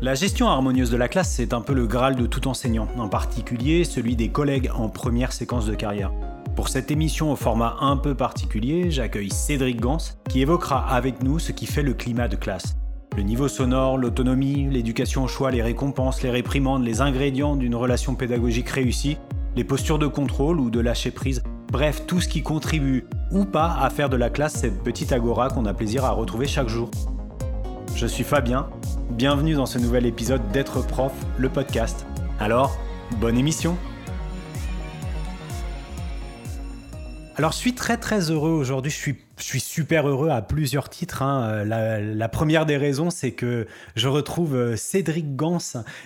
[0.00, 3.08] La gestion harmonieuse de la classe, c'est un peu le graal de tout enseignant, en
[3.08, 6.12] particulier celui des collègues en première séquence de carrière.
[6.54, 9.98] Pour cette émission au format un peu particulier, j'accueille Cédric Gans,
[10.28, 12.76] qui évoquera avec nous ce qui fait le climat de classe.
[13.16, 18.14] Le niveau sonore, l'autonomie, l'éducation au choix, les récompenses, les réprimandes, les ingrédients d'une relation
[18.14, 19.18] pédagogique réussie,
[19.56, 21.42] les postures de contrôle ou de lâcher prise,
[21.72, 25.48] bref, tout ce qui contribue ou pas à faire de la classe cette petite agora
[25.48, 26.88] qu'on a plaisir à retrouver chaque jour.
[27.98, 28.70] Je suis Fabien,
[29.10, 32.06] bienvenue dans ce nouvel épisode d'être prof, le podcast.
[32.38, 32.78] Alors,
[33.16, 33.76] bonne émission.
[37.34, 40.88] Alors je suis très très heureux aujourd'hui, je suis je suis super heureux à plusieurs
[40.88, 41.22] titres.
[41.22, 41.64] Hein.
[41.64, 45.58] La, première des raisons, c'est que je retrouve euh, Cédric Gans,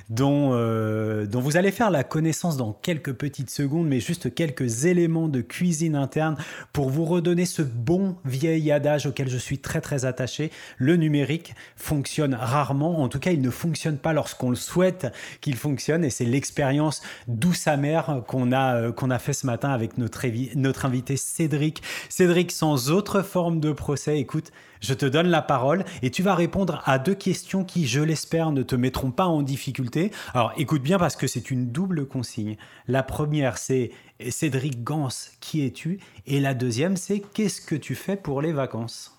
[0.09, 4.85] dont, euh, dont vous allez faire la connaissance dans quelques petites secondes, mais juste quelques
[4.85, 6.37] éléments de cuisine interne
[6.73, 10.51] pour vous redonner ce bon vieil adage auquel je suis très très attaché.
[10.77, 15.57] Le numérique fonctionne rarement, en tout cas il ne fonctionne pas lorsqu'on le souhaite qu'il
[15.57, 19.99] fonctionne, et c'est l'expérience douce amère qu'on a, euh, qu'on a fait ce matin avec
[19.99, 21.83] notre, notre invité Cédric.
[22.09, 24.19] Cédric, sans autre forme de procès.
[24.19, 28.01] Écoute, je te donne la parole et tu vas répondre à deux questions qui, je
[28.01, 30.11] l'espère, ne te mettront pas en difficulté.
[30.35, 32.57] Alors écoute bien parce que c'est une double consigne.
[32.89, 35.09] La première, c'est Cédric Gans,
[35.41, 36.01] qui es-tu?
[36.27, 39.19] Et la deuxième, c'est qu'est-ce que tu fais pour les vacances?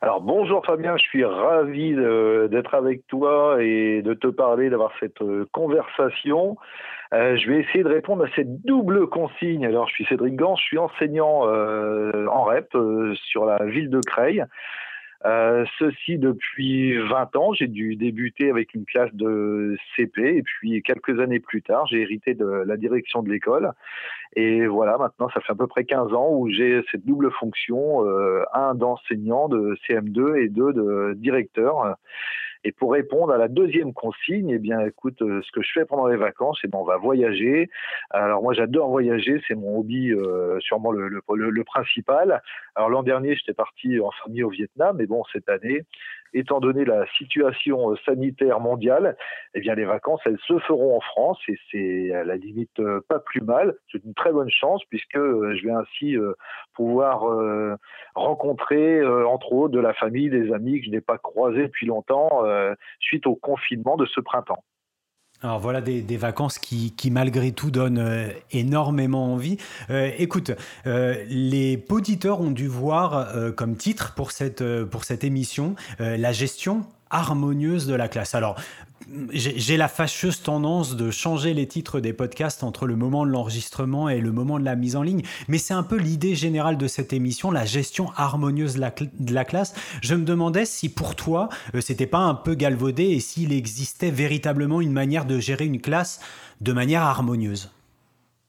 [0.00, 1.94] Alors bonjour Fabien, je suis ravi
[2.50, 6.56] d'être avec toi et de te parler, d'avoir cette euh, conversation.
[7.12, 9.66] Euh, je vais essayer de répondre à cette double consigne.
[9.66, 13.90] Alors, je suis Cédric Gans, je suis enseignant euh, en REP euh, sur la ville
[13.90, 14.44] de Creil.
[15.78, 17.52] ceci depuis 20 ans.
[17.52, 22.00] J'ai dû débuter avec une classe de CP et puis quelques années plus tard, j'ai
[22.00, 23.72] hérité de la direction de l'école.
[24.34, 28.06] Et voilà, maintenant, ça fait à peu près 15 ans où j'ai cette double fonction,
[28.54, 31.96] un d'enseignant de CM2 et deux de directeur.
[32.64, 35.84] Et pour répondre à la deuxième consigne, eh bien, écoute, euh, ce que je fais
[35.84, 37.70] pendant les vacances, eh ben, on va voyager.
[38.10, 42.40] Alors moi, j'adore voyager, c'est mon hobby, euh, sûrement le, le, le, principal.
[42.76, 45.84] Alors l'an dernier, j'étais parti en famille au Vietnam, mais bon, cette année,
[46.34, 49.16] étant donné la situation euh, sanitaire mondiale,
[49.54, 53.00] eh bien les vacances, elles se feront en France et c'est à la limite euh,
[53.08, 53.74] pas plus mal.
[53.90, 56.16] C'est une très bonne chance puisque euh, je vais ainsi
[56.74, 57.24] pouvoir
[58.14, 62.44] rencontrer entre autres de la famille, des amis que je n'ai pas croisés depuis longtemps
[63.00, 64.64] suite au confinement de ce printemps.
[65.42, 69.56] Alors voilà des, vacances qui, malgré tout donnent euh, énormément envie.
[69.90, 70.52] Euh, écoute,
[70.86, 76.86] euh, les auditeurs ont dû voir comme titre pour cette, pour cette émission la gestion
[77.10, 78.34] harmonieuse de la classe.
[78.34, 78.56] Alors
[79.32, 84.08] j'ai la fâcheuse tendance de changer les titres des podcasts entre le moment de l'enregistrement
[84.08, 86.86] et le moment de la mise en ligne, mais c'est un peu l'idée générale de
[86.86, 89.74] cette émission, la gestion harmonieuse de la, classe.
[90.02, 94.10] Je me demandais si pour toi, euh, c'était pas un peu galvaudé et s'il existait
[94.10, 96.20] véritablement une manière de gérer une classe
[96.60, 97.72] de manière harmonieuse.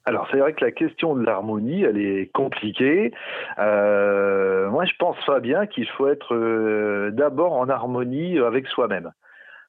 [0.05, 3.13] Alors c'est vrai que la question de l'harmonie, elle est compliquée.
[3.57, 9.11] Euh, moi, je pense Fabien qu'il faut être euh, d'abord en harmonie avec soi-même.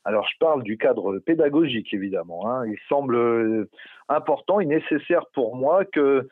[0.05, 2.51] Alors je parle du cadre pédagogique évidemment.
[2.51, 2.67] Hein.
[2.67, 3.71] Il semble euh,
[4.09, 6.29] important et nécessaire pour moi que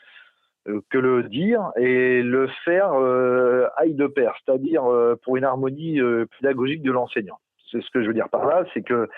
[0.68, 4.84] euh, que le dire et le faire euh, aille de pair, c'est-à-dire
[5.22, 6.00] pour une harmonie
[6.38, 7.38] pédagogique de l'enseignant.
[7.70, 9.08] C'est ce que je veux dire par là, c'est que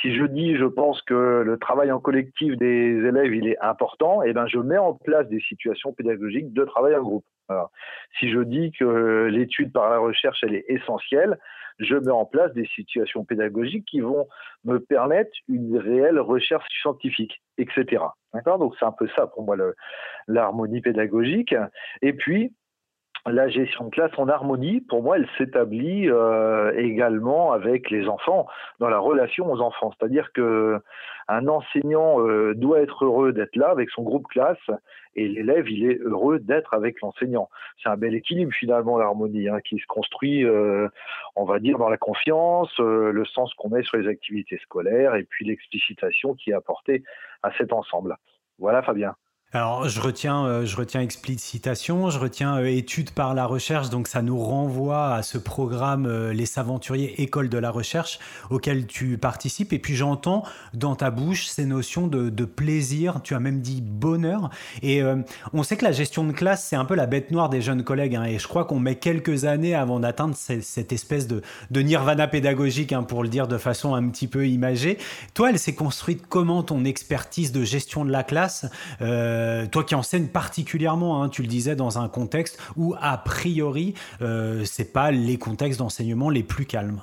[0.00, 4.22] si je dis, je pense que le travail en collectif des élèves il est important,
[4.22, 7.24] et eh ben je mets en place des situations pédagogiques de travail en groupe.
[8.20, 11.38] Si je dis que l'étude par la recherche elle est essentielle,
[11.78, 14.28] je mets en place des situations pédagogiques qui vont
[14.64, 18.02] me permettre une réelle recherche scientifique, etc.
[18.32, 18.58] D'accord?
[18.58, 19.56] Donc c'est un peu ça pour moi
[20.28, 21.54] l'harmonie pédagogique.
[22.02, 22.52] Et puis
[23.26, 28.46] la gestion de classe en harmonie, pour moi, elle s'établit euh, également avec les enfants,
[28.80, 29.92] dans la relation aux enfants.
[29.98, 30.78] C'est-à-dire que
[31.28, 34.58] un enseignant euh, doit être heureux d'être là avec son groupe classe
[35.16, 37.48] et l'élève, il est heureux d'être avec l'enseignant.
[37.82, 40.88] C'est un bel équilibre finalement, l'harmonie, hein, qui se construit, euh,
[41.34, 45.24] on va dire, dans la confiance, le sens qu'on met sur les activités scolaires et
[45.24, 47.02] puis l'explicitation qui est apportée
[47.42, 48.16] à cet ensemble.
[48.58, 49.14] Voilà, Fabien.
[49.56, 54.08] Alors, je retiens, euh, je retiens explicitation, je retiens euh, étude par la recherche, donc
[54.08, 58.18] ça nous renvoie à ce programme euh, Les Saventuriers École de la Recherche
[58.50, 59.72] auquel tu participes.
[59.72, 60.42] Et puis j'entends
[60.72, 64.50] dans ta bouche ces notions de, plaisir, tu as même dit bonheur.
[64.82, 65.02] Et
[65.52, 67.84] on sait que la gestion de classe, c'est un peu la bête noire des jeunes
[67.84, 68.16] collègues.
[68.16, 72.92] Hein, et je crois qu'on met quelques années avant d'atteindre cette, espèce de, nirvana pédagogique,
[72.92, 74.98] hein, pour le dire de façon un petit peu imagée.
[75.32, 78.66] Toi, elle s'est construite comment ton expertise de gestion de la classe?
[79.44, 83.94] Euh, toi qui enseignes particulièrement, hein, tu le disais, dans un contexte où a priori,
[84.22, 87.00] euh, c'est pas les contextes d'enseignement les plus calmes.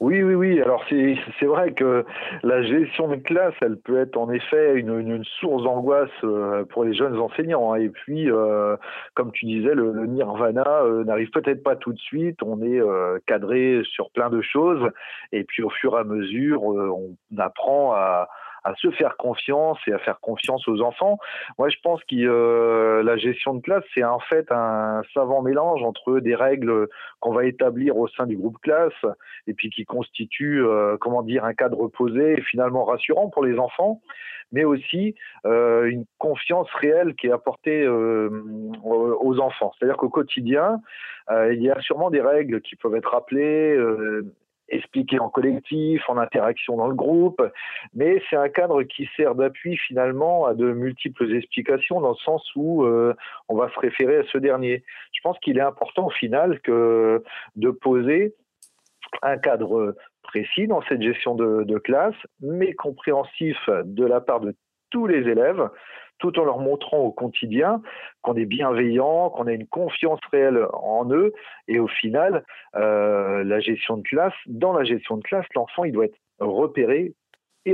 [0.00, 0.62] Oui, oui, oui.
[0.62, 2.04] Alors c'est vrai que
[2.44, 6.94] la gestion de classe, elle peut être en effet une, source d'angoisse euh, pour les
[6.94, 7.72] jeunes enseignants.
[7.72, 7.80] Hein.
[7.80, 8.76] Et puis, euh,
[9.14, 12.40] comme tu disais, le, nirvana n'arrive peut-être pas tout de suite.
[12.44, 12.80] On est
[13.26, 14.88] cadré sur plein de choses.
[15.32, 18.28] Et puis, au fur et à mesure, on apprend à,
[18.68, 21.18] à se faire confiance et à faire confiance aux enfants.
[21.58, 25.82] Moi, je pense que euh, la gestion de classe, c'est en fait un savant mélange
[25.82, 26.88] entre des règles
[27.20, 29.04] qu'on va établir au sein du groupe classe
[29.46, 33.58] et puis qui constituent, euh, comment dire, un cadre posé et finalement rassurant pour les
[33.58, 34.02] enfants,
[34.52, 35.14] mais aussi
[35.46, 39.72] euh, une confiance réelle qui est apportée aux enfants.
[39.78, 40.80] C'est-à-dire qu'au quotidien,
[41.30, 43.76] il y a sûrement des règles qui peuvent être rappelées
[44.68, 47.42] expliquer en collectif, en interaction dans le groupe,
[47.94, 52.42] mais c'est un cadre qui sert d'appui finalement à de multiples explications dans le sens
[52.54, 53.14] où euh,
[53.48, 54.84] on va se référer à ce dernier.
[55.12, 57.22] Je pense qu'il est important au final que
[57.56, 58.34] de poser
[59.22, 64.54] un cadre précis dans cette gestion de classe, mais compréhensif de la part de
[64.90, 65.68] tous les élèves,
[66.18, 67.82] tout en leur montrant au quotidien
[68.22, 71.32] qu'on est bienveillant, qu'on a une confiance réelle en eux.
[71.66, 72.44] Et au final,
[72.76, 77.14] euh, la gestion de classe, dans la gestion de classe, l'enfant, il doit être repéré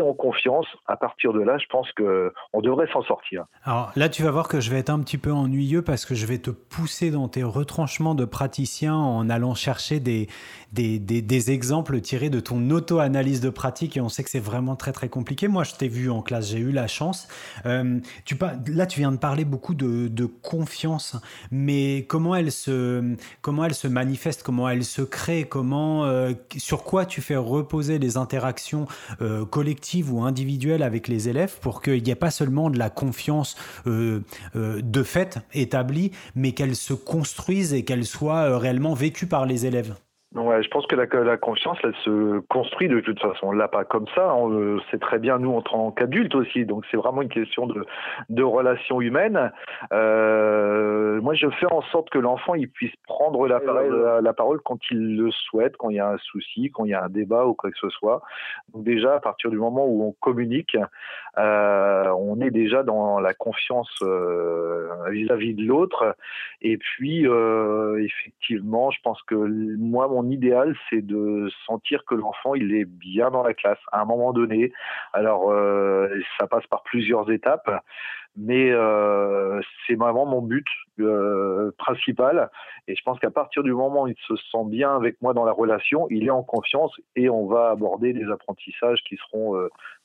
[0.00, 0.66] en confiance.
[0.86, 3.44] À partir de là, je pense que on devrait s'en sortir.
[3.64, 6.14] Alors là, tu vas voir que je vais être un petit peu ennuyeux parce que
[6.14, 10.28] je vais te pousser dans tes retranchements de praticien en allant chercher des,
[10.72, 14.76] des, des, exemples tirés de ton auto-analyse de pratique et on sait que c'est vraiment
[14.76, 15.46] très très compliqué.
[15.48, 17.28] Moi, je t'ai vu en classe, j'ai eu la chance.
[17.66, 18.36] Euh, tu,
[18.68, 21.16] là, tu viens de parler beaucoup de, de, confiance,
[21.50, 26.82] mais comment elle se, comment elle se manifeste, comment elle se crée, comment, euh, sur
[26.82, 28.86] quoi tu fais reposer les interactions
[29.20, 32.90] euh, collectives ou individuelle avec les élèves pour qu'il n'y ait pas seulement de la
[32.90, 34.20] confiance euh,
[34.56, 39.46] euh, de fait établie, mais qu'elle se construise et qu'elle soit euh, réellement vécue par
[39.46, 39.94] les élèves.
[40.34, 43.48] Ouais, je pense que la, la, confiance, elle se construit de toute façon.
[43.48, 44.34] On l'a pas comme ça.
[44.34, 46.64] On sait très bien nous en tant qu'adultes aussi.
[46.66, 47.86] Donc c'est vraiment une question de,
[48.30, 49.52] de relation humaine.
[49.92, 54.60] Euh, moi, je fais en sorte que l'enfant il puisse prendre la parole, la, parole
[54.60, 57.08] quand il le souhaite, quand il y a un souci, quand il y a un
[57.08, 58.20] débat ou quoi que ce soit.
[58.72, 60.76] Donc déjà, à partir du moment où on communique,
[61.38, 66.16] euh, on est déjà dans la confiance euh, vis-à-vis de l'autre.
[66.62, 72.54] Et puis, euh, effectivement, je pense que moi, mon idéal, c'est de sentir que l'enfant,
[72.54, 74.72] il est bien dans la classe à un moment donné.
[75.12, 77.70] Alors, euh, ça passe par plusieurs étapes,
[78.36, 80.66] mais euh, c'est vraiment mon but
[81.00, 82.50] euh, principal.
[82.88, 85.44] Et je pense qu'à partir du moment où il se sent bien avec moi dans
[85.44, 89.56] la relation, il est en confiance et on va aborder des apprentissages qui seront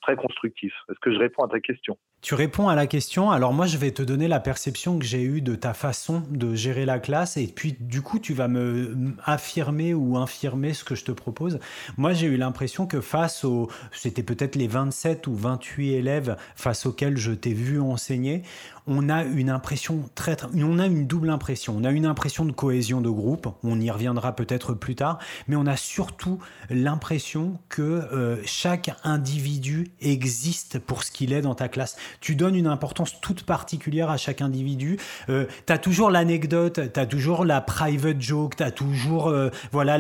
[0.02, 0.74] très constructifs.
[0.90, 1.98] Est-ce que je réponds à ta question?
[2.22, 5.24] Tu réponds à la question, alors moi je vais te donner la perception que j'ai
[5.24, 9.14] eue de ta façon de gérer la classe et puis du coup tu vas me
[9.24, 11.60] affirmer ou infirmer ce que je te propose.
[11.96, 16.86] Moi j'ai eu l'impression que face aux, c'était peut-être les 27 ou 28 élèves face
[16.86, 18.44] auxquels je t'ai vu enseigner, enseigner
[18.90, 21.76] on a une impression très, on a une double impression.
[21.78, 25.56] On a une impression de cohésion de groupe, on y reviendra peut-être plus tard, mais
[25.56, 26.40] on a surtout
[26.72, 31.98] l'impression que euh, chaque individu existe pour ce qu'il est dans ta classe.
[32.20, 34.98] Tu donnes une importance toute particulière à chaque individu.
[35.30, 39.50] Euh, tu as toujours l'anecdote, tu as toujours la private joke, tu as toujours euh,
[39.72, 40.00] voilà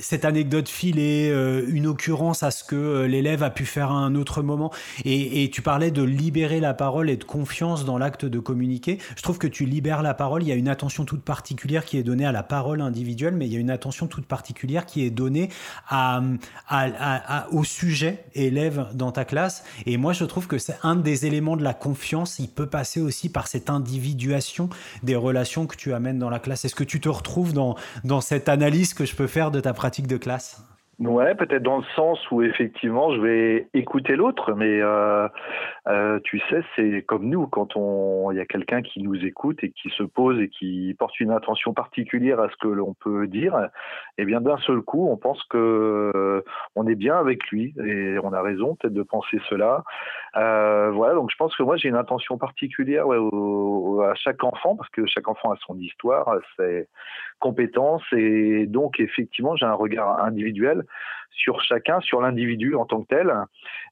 [0.00, 1.28] cette anecdote filée,
[1.68, 4.72] une occurrence à ce que l'élève a pu faire à un autre moment.
[5.04, 8.98] Et, et tu parlais de libérer la parole et de confiance dans la de communiquer.
[9.16, 10.42] Je trouve que tu libères la parole.
[10.42, 13.46] Il y a une attention toute particulière qui est donnée à la parole individuelle, mais
[13.46, 15.50] il y a une attention toute particulière qui est donnée
[15.88, 16.22] à,
[17.50, 19.64] au sujet élève dans ta classe.
[19.86, 22.38] Et moi, je trouve que c'est un des éléments de la confiance.
[22.38, 24.68] Il peut passer aussi par cette individuation
[25.02, 26.64] des relations que tu amènes dans la classe.
[26.64, 29.72] Est-ce que tu te retrouves dans, dans cette analyse que je peux faire de ta
[29.72, 30.62] pratique de classe?
[31.00, 35.28] Ouais, peut-être dans le sens où effectivement je vais écouter l'autre, mais euh,
[35.86, 39.62] euh, tu sais, c'est comme nous quand on, il y a quelqu'un qui nous écoute
[39.62, 43.28] et qui se pose et qui porte une attention particulière à ce que l'on peut
[43.28, 43.56] dire.
[44.18, 46.42] Et eh bien d'un seul coup, on pense que euh,
[46.74, 49.84] on est bien avec lui et on a raison peut-être de penser cela.
[50.36, 54.90] Euh, voilà, donc je pense que moi j'ai une attention particulière à chaque enfant parce
[54.90, 56.88] que chaque enfant a son histoire, ses
[57.38, 60.84] compétences et donc effectivement j'ai un regard individuel
[61.30, 63.32] sur chacun, sur l'individu en tant que tel.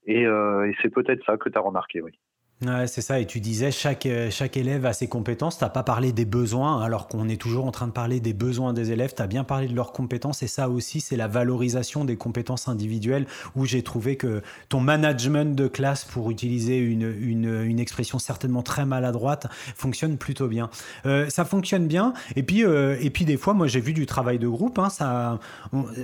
[0.06, 2.18] Et, euh, c'est peut-être ça que tu as remarqué, oui.
[2.62, 3.20] Ouais, c'est ça.
[3.20, 5.58] Et tu disais, chaque, euh, chaque élève a ses compétences.
[5.58, 8.32] Tu n'as pas parlé des besoins, alors qu'on est toujours en train de parler des
[8.32, 9.12] besoins des élèves.
[9.14, 10.42] Tu as bien parlé de leurs compétences.
[10.42, 15.54] Et ça aussi, c'est la valorisation des compétences individuelles, où j'ai trouvé que ton management
[15.54, 20.70] de classe, pour utiliser une, une, expression certainement très maladroite, fonctionne plutôt bien.
[21.04, 22.14] Euh, ça fonctionne bien.
[22.36, 24.78] Et puis, euh, et puis des fois, moi, j'ai vu du travail de groupe.
[24.78, 25.40] Hein, ça,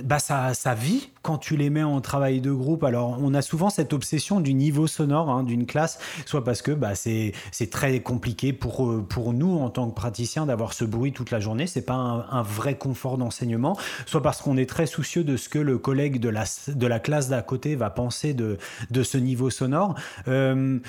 [0.03, 2.83] bah, ça, ça vit quand tu les mets en travail de groupe.
[2.83, 5.97] Alors, on a souvent cette obsession du niveau sonore hein, d'une classe,
[6.43, 7.33] parce que bah, c'est
[7.71, 11.39] très compliqué pour, euh, pour nous en tant que praticiens d'avoir ce bruit toute la
[11.39, 11.67] journée.
[11.67, 15.59] C'est pas un, vrai confort d'enseignement, soit parce qu'on est très soucieux de ce que
[15.59, 18.57] le collègue de la, de la classe d'à côté va penser de,
[18.91, 19.95] de ce niveau sonore.
[20.27, 20.79] Euh,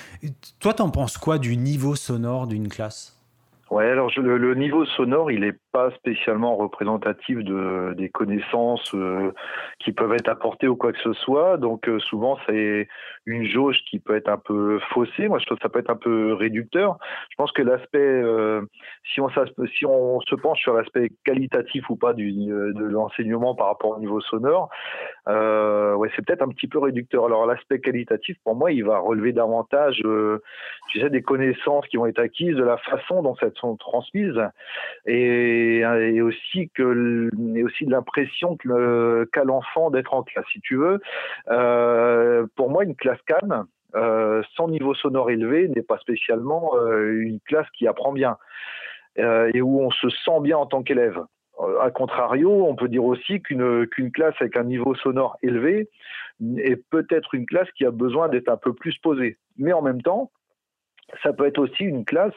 [0.61, 3.15] toi, t'en penses quoi du niveau sonore d'une classe?
[3.71, 9.33] Ouais, alors le, niveau sonore, il n'est pas spécialement représentatif de, des connaissances euh,
[9.81, 11.57] qui peuvent être apportées ou quoi que ce soit.
[11.57, 12.87] Donc souvent, c'est
[13.27, 15.27] une jauge qui peut être un peu faussée.
[15.27, 16.99] Moi, je trouve que ça peut être un peu réducteur.
[17.31, 18.63] Je pense que l'aspect, euh,
[19.13, 23.69] si, on, si on se penche sur l'aspect qualitatif ou pas du, de l'enseignement par
[23.69, 24.69] rapport au niveau sonore,
[25.29, 27.25] euh, ouais, c'est peut-être un petit peu réducteur.
[27.25, 30.43] Alors, l'aspect qualitatif, pour moi, il va relever davantage, euh,
[30.91, 34.41] tu sais, des connaissances qui vont être acquises, de la façon dont elles sont transmises,
[35.07, 40.47] et, et aussi que, et aussi l'impression qu'a l'enfant d'être en classe.
[40.53, 41.01] Si tu veux,
[41.51, 43.43] euh, pour moi, une classe classe
[43.95, 48.37] euh, sans niveau sonore élevé n'est pas spécialement euh, une classe qui apprend bien
[49.17, 51.21] et où on se sent bien en tant qu'élève.
[51.81, 55.89] A contrario, on peut dire aussi qu'une qu'une classe avec un niveau sonore élevé
[56.59, 59.39] est peut-être une classe qui a besoin d'être un peu plus posée.
[59.57, 60.33] Mais en même temps,
[61.23, 62.35] ça peut être aussi une classe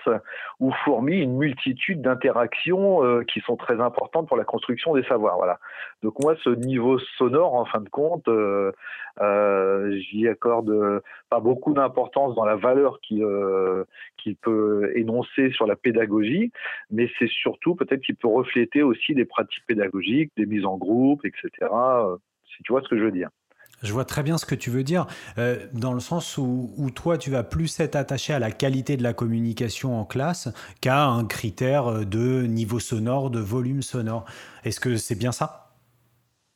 [0.60, 5.38] où fourmille une multitude d'interactions euh, qui sont très importantes pour la construction des savoirs.
[5.38, 5.60] Voilà.
[6.03, 8.72] Donc moi, ce niveau sonore, en fin de compte, euh,
[9.22, 13.25] euh, j'y accorde pas beaucoup d'importance dans la valeur qu'il
[14.41, 16.51] peut énoncer sur la pédagogie,
[16.91, 21.25] mais c'est surtout peut-être qu'il peut refléter aussi des pratiques pédagogiques, des mises en groupe,
[21.25, 21.50] etc.
[22.46, 23.29] si tu vois ce que je veux dire.
[23.84, 25.05] Je vois très bien ce que tu veux dire,
[25.38, 28.98] euh, dans le sens où, où, toi, tu vas plus être attaché à la qualité
[28.98, 30.50] de la communication en classe
[30.81, 34.25] qu'à un critère de niveau sonore, de volume sonore.
[34.63, 35.67] Est-ce que c'est bien ça?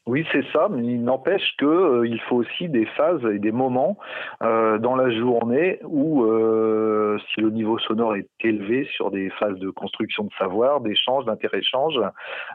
[0.07, 3.99] Oui, c'est ça, mais il n'empêche qu'il euh, faut aussi des phases et des moments
[4.41, 9.59] euh, dans la journée où, euh, si le niveau sonore est élevé sur des phases
[9.59, 11.99] de construction de savoir, d'échange, d'inter-échange,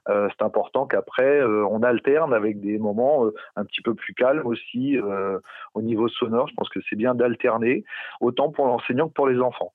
[0.08, 4.98] c'est important qu'après, on alterne avec des moments un petit peu plus calmes aussi
[5.74, 6.48] au niveau sonore.
[6.48, 7.84] Je pense que c'est bien d'alterner,
[8.20, 9.72] autant pour l'enseignant que pour les enfants.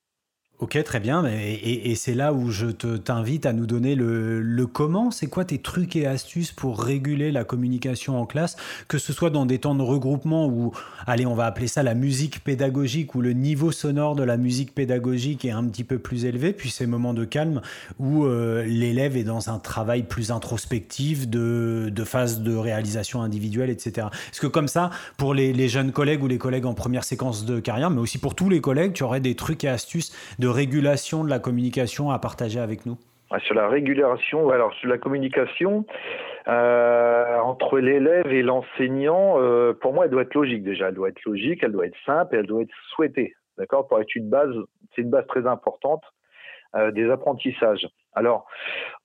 [0.62, 1.26] Ok, très bien.
[1.26, 5.10] Et, c'est là où je t'invite à nous donner le, comment.
[5.10, 9.32] C'est quoi tes trucs et astuces pour réguler la communication en classe, que ce soit
[9.32, 10.72] dans des temps de regroupement où,
[11.08, 14.76] allez, on va appeler ça la musique pédagogique, où le niveau sonore de la musique
[14.76, 17.62] pédagogique est un petit peu plus élevé, puis ces moments de calme
[17.98, 23.72] où euh, l'élève est dans un travail plus introspectif, de, de phase de réalisation individuelle,
[23.72, 24.10] etc.
[24.32, 27.46] Est-ce que comme ça, pour les, les jeunes collègues ou les collègues en première séquence
[27.46, 30.51] de carrière, mais aussi pour tous les collègues, tu aurais des trucs et astuces de
[30.52, 32.98] régulation de la communication à partager avec nous
[33.40, 35.86] Sur la régulation, alors sur la communication,
[36.48, 40.88] euh, entre l'élève et l'enseignant, euh, pour moi, elle doit être logique déjà.
[40.90, 43.34] Elle doit être logique, elle doit être simple, elle doit être souhaitée.
[43.58, 43.88] D'accord?
[43.88, 44.54] Pour être une base,
[44.96, 46.04] c'est une base très importante
[46.76, 47.88] euh, des apprentissages.
[48.14, 48.48] Alors,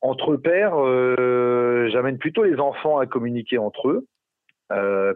[0.01, 0.77] entre pairs,
[1.91, 4.07] j'amène plutôt les enfants à communiquer entre eux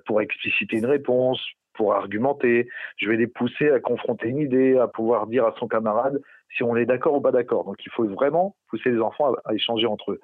[0.06, 1.44] pour expliciter une réponse,
[1.80, 2.68] pour argumenter,
[2.98, 6.20] je vais les pousser à confronter une idée, à pouvoir dire à son camarade
[6.54, 7.64] si on est d'accord ou pas d'accord.
[7.64, 10.20] Donc il faut vraiment pousser les enfants à, échanger entre eux.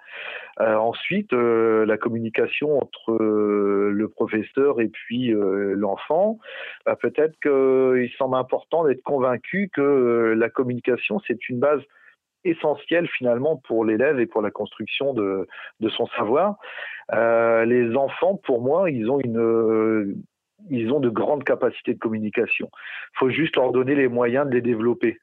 [0.61, 6.39] Euh, ensuite, euh, la communication entre euh, le professeur et puis l'enfant,
[6.85, 11.81] bah, peut-être qu'il semble important d'être convaincu que la communication, c'est une base
[12.45, 15.49] essentielle finalement pour l'élève et pour la construction de,
[15.81, 16.57] de son savoir.
[17.13, 20.23] les enfants, pour moi, ils ont une
[20.71, 22.71] ils ont de grandes capacités de communication.
[23.15, 25.19] Il faut juste leur donner les moyens de les développer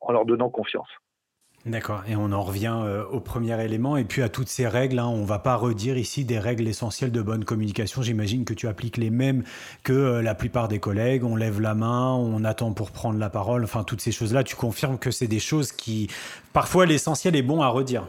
[0.00, 0.88] en leur donnant confiance.
[1.64, 4.98] D'accord, et on en revient euh, au premier élément, et puis à toutes ces règles,
[4.98, 8.52] hein, on ne va pas redire ici des règles essentielles de bonne communication, j'imagine que
[8.52, 9.44] tu appliques les mêmes
[9.84, 13.30] que euh, la plupart des collègues, on lève la main, on attend pour prendre la
[13.30, 16.08] parole, enfin toutes ces choses-là, tu confirmes que c'est des choses qui,
[16.52, 18.08] parfois l'essentiel est bon à redire.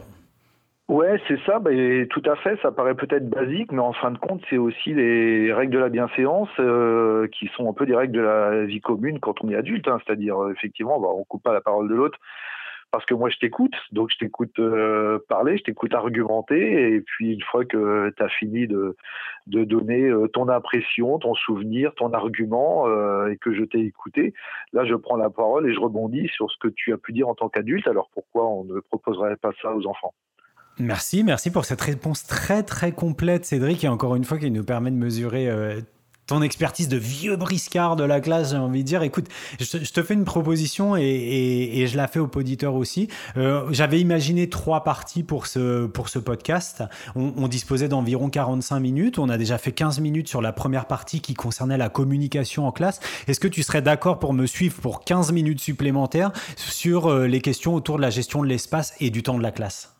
[0.88, 1.70] Ouais, c'est ça, bah,
[2.10, 2.58] tout à fait.
[2.60, 5.88] Ça paraît peut-être basique, mais en fin de compte, c'est aussi les règles de la
[5.88, 9.56] bienséance euh, qui sont un peu des règles de la vie commune quand on est
[9.56, 9.88] adulte.
[9.88, 9.98] Hein.
[10.04, 12.18] C'est-à-dire, euh, effectivement, bah, on coupe pas la parole de l'autre
[12.94, 17.32] parce que moi je t'écoute, donc je t'écoute euh, parler, je t'écoute argumenter, et puis
[17.32, 18.96] une fois que tu as fini de,
[19.48, 24.32] de donner euh, ton impression, ton souvenir, ton argument, euh, et que je t'ai écouté,
[24.72, 27.26] là je prends la parole et je rebondis sur ce que tu as pu dire
[27.28, 30.14] en tant qu'adulte, alors pourquoi on ne proposerait pas ça aux enfants?
[30.78, 34.64] Merci, merci pour cette réponse très très complète, Cédric, et encore une fois qui nous
[34.64, 35.48] permet de mesurer
[36.26, 39.02] ton expertise de vieux briscard de la classe, j'ai envie de dire.
[39.02, 39.26] Écoute,
[39.60, 43.08] je, te fais une proposition et, je la fais aux auditeurs aussi.
[43.36, 46.82] Euh, j'avais imaginé trois parties pour ce, pour ce podcast.
[47.14, 49.18] On, disposait d'environ 45 minutes.
[49.18, 52.72] On a déjà fait 15 minutes sur la première partie qui concernait la communication en
[52.72, 53.00] classe.
[53.28, 57.40] Est-ce que tu serais d'accord pour me suivre pour 15 minutes supplémentaires sur euh, les
[57.40, 59.93] questions autour de la gestion de l'espace et du temps de la classe?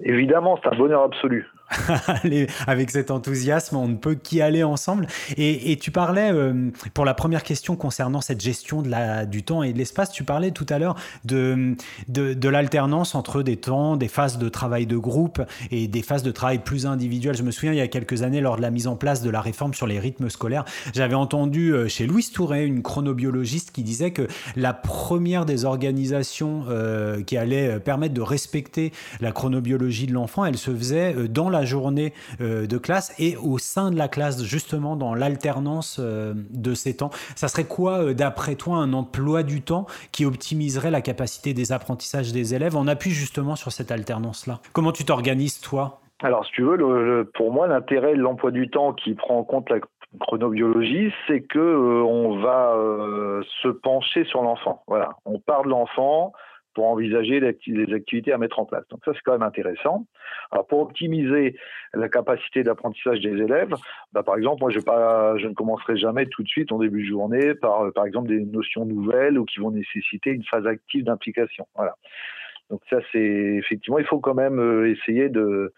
[0.00, 1.46] Évidemment, c'est un bonheur absolu.
[2.66, 5.06] avec cet enthousiasme, on ne peut qu'y aller ensemble.
[5.36, 9.62] Et, tu parlais, euh, pour la première question concernant cette gestion de la, du temps
[9.62, 11.76] et de l'espace, tu parlais tout à l'heure de,
[12.08, 16.30] de, l'alternance entre des temps, des phases de travail de groupe et des phases de
[16.30, 17.36] travail plus individuelles.
[17.36, 19.30] Je me souviens, il y a quelques années, lors de la mise en place de
[19.30, 23.82] la réforme sur les rythmes scolaires, j'avais entendu euh, chez Louise Touré, une chronobiologiste, qui
[23.82, 30.12] disait que la première des organisations euh, qui allait permettre de respecter la chronobiologie de
[30.12, 34.08] l'enfant, elle se faisait dans la journée euh, de classe et au sein de la
[34.08, 37.10] classe, justement dans l'alternance euh, de ces temps.
[37.36, 41.72] Ça serait quoi, euh, d'après toi, un emploi du temps qui optimiserait la capacité des
[41.72, 42.76] apprentissages des élèves?
[42.76, 46.00] En appui justement sur cette alternance-là Comment tu t'organises, toi?
[46.22, 49.68] Alors, si tu veux, pour moi, l'intérêt de l'emploi du temps qui prend en compte
[49.70, 49.78] la
[50.20, 52.76] chronobiologie, c'est que on va
[53.62, 54.82] se pencher sur l'enfant.
[54.86, 56.32] Voilà, on part de l'enfant,
[56.74, 58.84] pour envisager les activités à mettre en place.
[58.90, 60.06] Donc ça, c'est quand même intéressant.
[60.50, 61.56] Alors pour optimiser
[61.94, 63.74] la capacité d'apprentissage des élèves,
[64.12, 67.54] bah, par exemple, moi, je, ne commencerai jamais tout de suite en début de journée
[67.54, 71.66] par, par exemple, des notions nouvelles ou qui vont nécessiter une phase active d'implication.
[71.74, 71.94] Voilà.
[72.70, 75.72] Donc ça, c'est effectivement, il faut quand même euh, essayer de,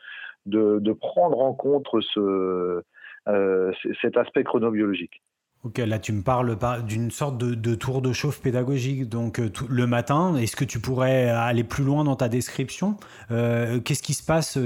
[0.47, 2.83] de, prendre en compte ce,
[3.29, 5.21] euh, cet aspect chronobiologique.
[5.63, 9.09] Ok, là tu me parles d'une sorte de, tour de chauffe pédagogique.
[9.09, 12.97] Donc euh, le matin, est-ce que tu pourrais aller plus loin dans ta description?
[13.33, 14.59] Euh, Qu'est-ce qui se passe?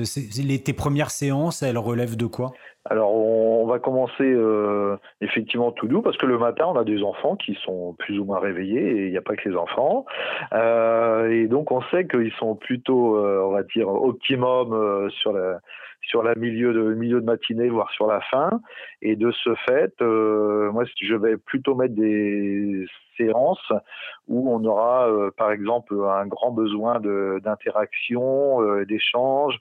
[0.65, 2.53] Tes premières séances, elles relèvent de quoi?
[2.91, 7.03] Alors on, va commencer euh, effectivement tout doux parce que le matin on a des
[7.03, 10.05] enfants qui sont plus ou moins réveillés et il n'y a pas que les enfants
[10.53, 15.61] et donc on sait qu'ils sont plutôt on va dire optimum sur la
[16.03, 18.61] sur la milieu de milieu de matinée, voire sur la fin.
[19.03, 22.87] Et de ce fait, euh, moi, je vais plutôt mettre des
[24.29, 29.59] où on aura, euh, par exemple, un grand besoin d'interaction, euh, d'échange,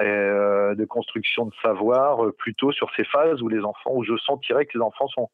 [0.00, 4.76] de construction de savoir, plutôt sur ces phases où les enfants, où je sentirais que
[4.76, 5.30] les enfants sont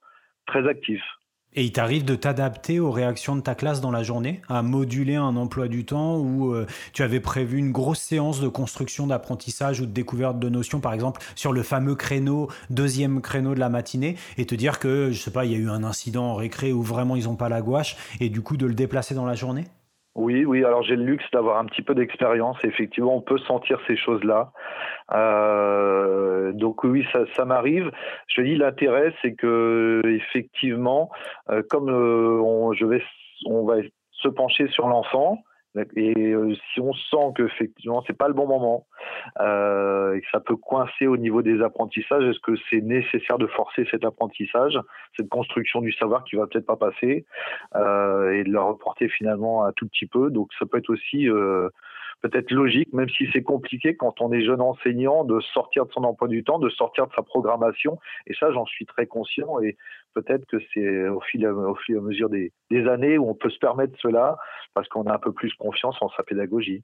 [0.46, 1.04] très actifs.
[1.56, 5.16] Et il t'arrive de t'adapter aux réactions de ta classe dans la journée, à moduler
[5.16, 9.80] un emploi du temps où euh, tu avais prévu une grosse séance de construction d'apprentissage
[9.80, 13.68] ou de découverte de notions, par exemple, sur le fameux créneau, deuxième créneau de la
[13.68, 16.34] matinée, et te dire que, je sais pas, il y a eu un incident en
[16.36, 19.26] récré où vraiment ils n'ont pas la gouache, et du coup de le déplacer dans
[19.26, 19.64] la journée?
[20.20, 20.64] Oui, oui.
[20.64, 22.58] Alors j'ai le luxe d'avoir un petit peu d'expérience.
[22.64, 24.52] Effectivement, on peut sentir ces choses-là.
[25.12, 27.90] Euh, donc oui, ça, ça m'arrive.
[28.28, 31.10] Je dis l'intérêt, c'est que effectivement,
[31.48, 33.02] euh, comme euh, on, je vais,
[33.46, 33.76] on va
[34.12, 35.38] se pencher sur l'enfant,
[35.94, 38.86] et euh, si on sent que effectivement c'est pas le bon moment
[39.40, 43.46] euh, et que ça peut coincer au niveau des apprentissages, est-ce que c'est nécessaire de
[43.46, 44.78] forcer cet apprentissage,
[45.16, 47.24] cette construction du savoir qui va peut-être pas passer
[47.76, 50.30] euh, et de la reporter finalement un tout petit peu?
[50.30, 51.68] Donc ça peut être aussi euh,
[52.20, 56.04] peut-être logique, même si c'est compliqué quand on est jeune enseignant, de sortir de son
[56.04, 57.98] emploi du temps, de sortir de sa programmation.
[58.26, 59.60] Et ça, j'en suis très conscient.
[59.60, 59.76] Et
[60.14, 63.34] peut-être que c'est au fil, au fil et à mesure des, des années où on
[63.34, 64.38] peut se permettre cela,
[64.74, 66.82] parce qu'on a un peu plus confiance en sa pédagogie.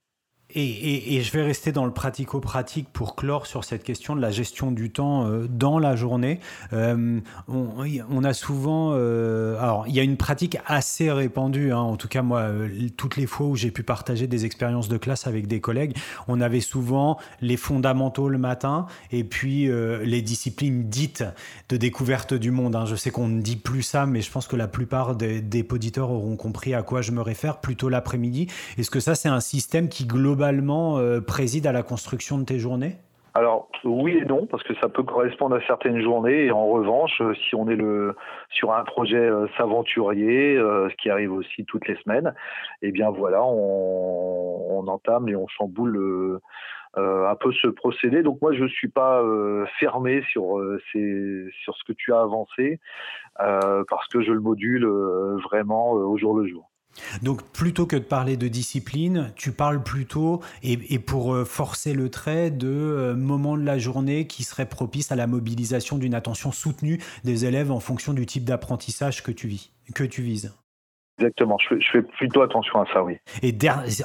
[0.55, 4.71] Et, je vais rester dans le pratico-pratique pour clore sur cette question de la gestion
[4.71, 6.39] du temps euh, dans la journée.
[6.73, 11.79] Euh, on, a souvent, euh, alors il y a une pratique assez répandue, hein.
[11.79, 12.49] en tout cas moi,
[12.97, 15.97] toutes les fois où j'ai pu partager des expériences de classe avec des collègues,
[16.29, 21.25] on avait souvent les fondamentaux le matin et puis les disciplines dites
[21.69, 22.77] de découverte du monde.
[22.77, 22.87] Hein.
[22.87, 25.67] Je sais qu'on ne dit plus ça, mais je pense que la plupart des, des
[25.71, 28.47] auditeurs auront compris à quoi je me réfère, plutôt l'après-midi.
[28.79, 32.45] Est-ce que ça c'est un système qui globalement globalement euh, préside à la construction de
[32.45, 32.97] tes journées?
[33.33, 36.47] Alors oui et non, parce que ça peut correspondre à certaines journées.
[36.47, 38.15] Et en revanche, euh, si on est le,
[38.51, 42.35] sur un projet euh, s'aventurier, ce qui arrive aussi toutes les semaines,
[42.83, 46.41] eh bien voilà, on, entame et on chamboule
[46.97, 48.23] un peu ce procédé.
[48.23, 49.23] Donc moi, je ne suis pas
[49.81, 50.59] fermé sur,
[50.93, 52.79] ce que tu as avancé,
[53.37, 56.71] parce que je le module vraiment au jour le jour.
[57.23, 62.11] Donc plutôt que de parler de discipline, tu parles plutôt, et, pour euh, forcer le
[62.11, 66.53] trait, de euh, moments de la journée qui seraient propices à la mobilisation d'une attention
[66.53, 70.53] soutenue des élèves en fonction du type d'apprentissage que tu vis, que tu vises.
[71.19, 73.17] Exactement, je fais, plutôt attention à ça, oui.
[73.43, 73.55] Et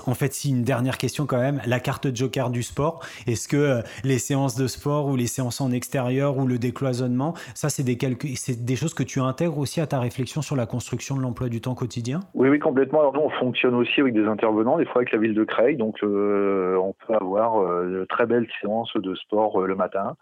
[0.07, 3.57] en fait, si une dernière question quand même, la carte joker du sport, est-ce que
[3.57, 7.83] euh, les séances de sport ou les séances en extérieur ou le décloisonnement, ça c'est
[7.83, 7.97] des,
[8.35, 11.49] c'est des choses que tu intègres aussi à ta réflexion sur la construction de l'emploi
[11.49, 12.21] du temps quotidien?
[12.33, 13.01] Oui, oui, complètement.
[13.01, 15.75] Alors nous, on fonctionne aussi avec des intervenants, des fois avec la ville de Creil,
[15.75, 20.15] donc euh, on peut avoir euh, de très belles séances de sport le matin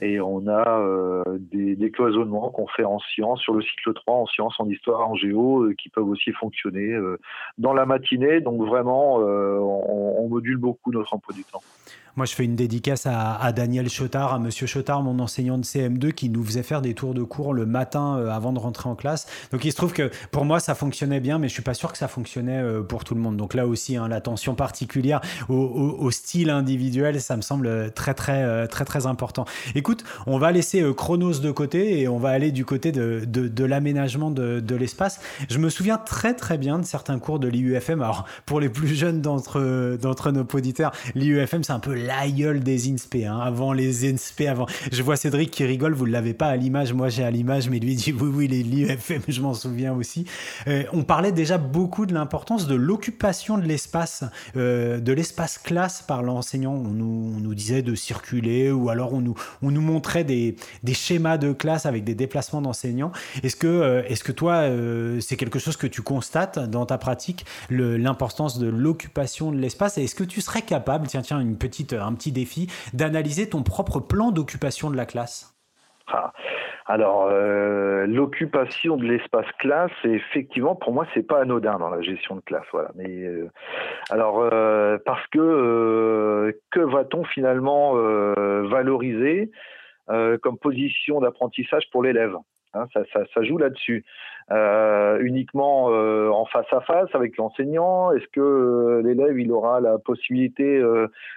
[0.00, 4.54] et on a des décloisonnements qu'on fait en sciences, sur le cycle 3, en sciences,
[4.58, 7.18] en histoire, en géo, qui peuvent aussi aussi fonctionner euh,
[7.56, 8.40] dans la matinée.
[8.40, 11.62] Donc vraiment, euh, on, on module beaucoup notre emploi du temps.
[12.18, 16.10] Moi, je fais une dédicace à, Daniel Chotard, à Monsieur Chotard, mon enseignant de CM2,
[16.10, 18.96] qui nous faisait faire des tours de cours le matin euh, avant de rentrer en
[18.96, 19.28] classe.
[19.52, 21.92] Donc, il se trouve que pour moi, ça fonctionnait bien, mais je suis pas sûr
[21.92, 23.36] que ça fonctionnait euh, pour tout le monde.
[23.36, 28.66] Donc là aussi, hein, l'attention particulière au, style individuel, ça me semble très, très, euh,
[28.66, 29.44] très, très important.
[29.76, 34.32] Écoute, on va laisser Chronos de côté et on va aller du côté de, l'aménagement
[34.32, 35.20] de, l'espace.
[35.48, 38.02] Je me souviens très, très bien de certains cours de l'IUFM.
[38.02, 42.90] Alors, pour les plus jeunes d'entre, d'entre nos auditeurs, l'IUFM, c'est un peu l'aïeul des
[42.90, 44.66] INSPE, hein, avant les INSPE, avant.
[44.90, 47.68] Je vois Cédric qui rigole, vous ne l'avez pas à l'image, moi j'ai à l'image,
[47.68, 50.24] mais lui dit oui, oui, les l'IUFM, je m'en souviens aussi.
[50.66, 54.24] Euh, on parlait déjà beaucoup de l'importance de l'occupation de l'espace,
[54.56, 56.72] euh, de l'espace classe par l'enseignant.
[56.72, 61.38] On nous, disait de circuler ou alors on nous, on nous montrait des, des schémas
[61.38, 63.12] de classe avec des déplacements d'enseignants.
[63.42, 64.64] Est-ce que, euh, est-ce que toi,
[65.20, 69.98] c'est quelque chose que tu constates dans ta pratique, l'importance de l'occupation de l'espace?
[69.98, 74.00] Est-ce que tu serais capable, tiens, tiens, une petite un petit défi, d'analyser ton propre
[74.00, 75.54] plan d'occupation de la classe
[76.08, 76.32] ah.
[76.90, 82.36] Alors, euh, l'occupation de l'espace classe, effectivement, pour moi, c'est pas anodin dans la gestion
[82.36, 82.64] de classe.
[82.72, 82.90] Voilà.
[82.94, 83.50] Mais euh,
[84.08, 89.50] alors, euh, parce que que va-t-on finalement valoriser
[90.06, 92.34] comme position d'apprentissage pour l'élève?
[92.74, 94.04] Hein, ça, joue là-dessus.
[94.50, 99.78] Euh, uniquement euh, en face à face avec l'enseignant Est-ce que euh, l'élève il aura
[99.80, 100.82] la possibilité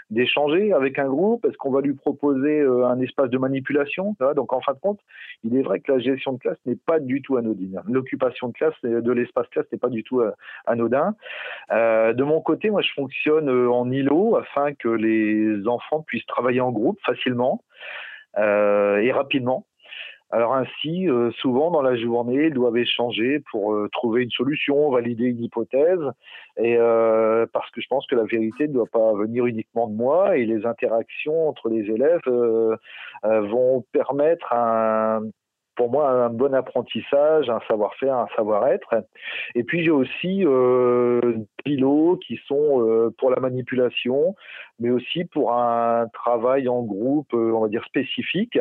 [0.09, 1.45] d'échanger avec un groupe?
[1.45, 4.15] Est-ce qu'on va lui proposer un espace de manipulation?
[4.35, 4.99] Donc en fin de compte,
[5.43, 7.81] il est vrai que la gestion de classe n'est pas du tout anodine.
[7.87, 10.21] L'occupation de classe, de l'espace classe n'est pas du tout
[10.65, 11.15] anodin.
[11.69, 16.71] de mon côté, moi je fonctionne en îlot afin que les enfants puissent travailler en
[16.71, 17.63] groupe facilement
[18.37, 19.65] et rapidement.
[20.33, 24.89] Alors ainsi, euh, souvent dans la journée, ils doivent échanger pour euh, trouver une solution,
[24.89, 25.99] valider une hypothèse,
[26.57, 29.93] et euh, parce que je pense que la vérité ne doit pas venir uniquement de
[29.93, 32.21] moi, et les interactions entre les élèves
[33.23, 35.21] vont permettre un
[35.75, 39.05] pour moi un bon apprentissage, un savoir-faire, un savoir-être.
[39.55, 44.35] Et puis j'ai aussi euh, pilots qui sont euh, pour la manipulation,
[44.79, 48.59] mais aussi pour un travail en groupe, euh, on va dire spécifique,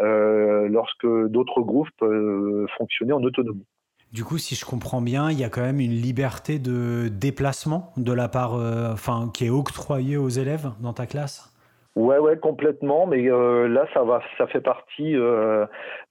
[0.00, 3.66] euh, lorsque d'autres groupes peuvent fonctionner en autonomie.
[4.12, 7.92] Du coup, si je comprends bien, il y a quand même une liberté de déplacement
[7.96, 8.54] de la part,
[8.92, 11.55] enfin, qui est octroyée aux élèves dans ta classe?
[11.96, 13.06] Ouais, ouais, complètement.
[13.06, 15.64] Mais euh, là, ça va, ça fait partie euh,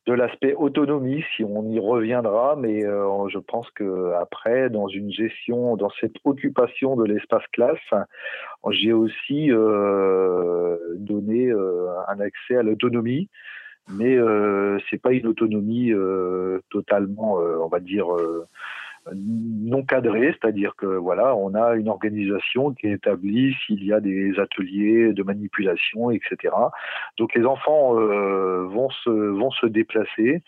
[0.07, 2.55] de l'aspect autonomie, si on y reviendra.
[2.55, 7.77] Mais euh, je pense que après, dans une gestion, dans cette occupation de l'espace classe,
[8.71, 9.49] j'ai aussi
[10.97, 13.29] donné un accès à l'autonomie.
[13.87, 14.17] Mais
[14.89, 15.93] c'est pas une autonomie
[16.71, 18.07] totalement, on va dire
[19.13, 23.99] non cadré, c'est-à-dire que voilà, on a une organisation qui est établie s'il y a
[23.99, 26.53] des ateliers de manipulation, etc.
[27.17, 30.41] Donc les enfants euh, vont se vont se déplacer,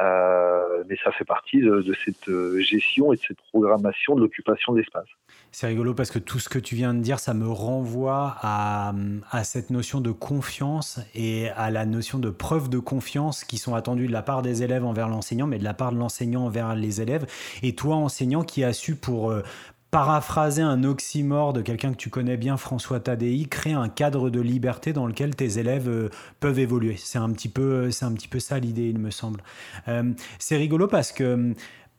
[0.00, 4.72] euh, mais ça fait partie de, cette euh, gestion et de cette programmation de l'occupation
[4.72, 5.08] de l'espace.
[5.50, 8.92] C'est rigolo parce que tout ce que tu viens de dire, ça me renvoie à,
[9.30, 13.74] à cette notion de confiance et à la notion de preuve de confiance qui sont
[13.74, 16.74] attendues de la part des élèves envers l'enseignant, mais de la part de l'enseignant envers
[16.76, 17.26] les élèves.
[17.62, 19.42] Et toi, enseignant qui a su pour euh,
[19.90, 24.40] paraphraser un oxymore de quelqu'un que tu connais bien, François Tadei, créer un cadre de
[24.40, 26.96] liberté dans lequel tes élèves euh, peuvent évoluer.
[26.98, 29.42] C'est un petit peu, c'est un petit peu ça l'idée, il me semble.
[29.88, 31.54] Euh, c'est rigolo parce que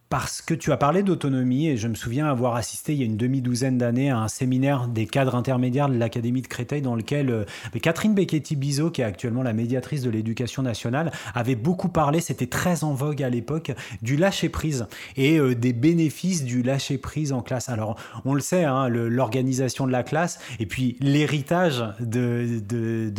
[0.09, 3.05] parce que tu as parlé d'autonomie et je me souviens avoir assisté il y a
[3.05, 7.29] une demi-douzaine d'années à un séminaire des cadres intermédiaires de l'Académie de Créteil dans lequel
[7.29, 7.43] euh,
[7.81, 12.85] Catherine Becchetti-Bizot, qui est actuellement la médiatrice de l'éducation nationale, avait beaucoup parlé, c'était très
[12.85, 17.67] en vogue à l'époque, du lâcher-prise et euh, des bénéfices du lâcher-prise en classe.
[17.67, 22.61] Alors, on le sait, hein, l'organisation de la classe et puis l'héritage de,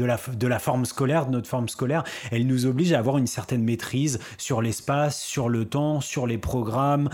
[0.00, 3.26] la, de la forme scolaire, de notre forme scolaire, elle nous oblige à avoir une
[3.26, 7.08] certaine maîtrise sur l'espace, sur le temps, sur les programmes programme,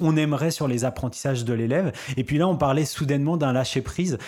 [0.00, 1.92] on aimerait sur les apprentissages de l'élève.
[2.18, 4.18] Et puis là, on parlait soudainement d'un lâcher prise.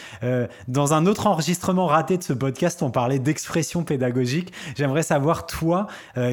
[0.66, 4.52] dans un autre enregistrement raté de ce podcast, on parlait d'expression pédagogique.
[4.74, 5.88] J'aimerais savoir toi,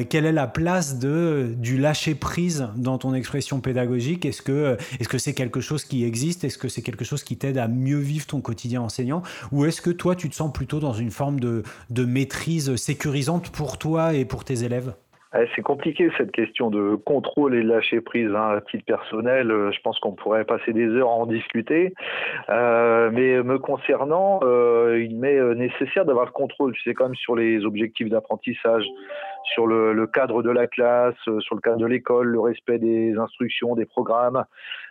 [0.08, 4.24] quelle est la place de du lâcher prise dans ton expression pédagogique?
[4.24, 6.44] Est-ce que est-ce que c'est quelque chose qui existe?
[6.44, 9.22] Est-ce que c'est quelque chose qui t'aide à mieux vivre ton quotidien enseignant?
[9.52, 13.50] Ou est-ce que toi, tu te sens plutôt dans une forme de, de maîtrise sécurisante
[13.50, 14.94] pour toi et pour tes élèves?
[15.54, 18.30] C'est compliqué cette question de contrôle et de lâcher prise.
[18.34, 18.56] Hein.
[18.56, 21.94] À titre personnel, euh, je pense qu'on pourrait passer des heures à en discuter.
[22.48, 26.72] Euh, mais me concernant, euh, il m'est nécessaire d'avoir le contrôle.
[26.72, 28.84] Tu sais quand même sur les objectifs d'apprentissage,
[29.54, 33.16] sur le, le, cadre de la classe, sur le cadre de l'école, le respect des
[33.16, 34.44] instructions, des programmes.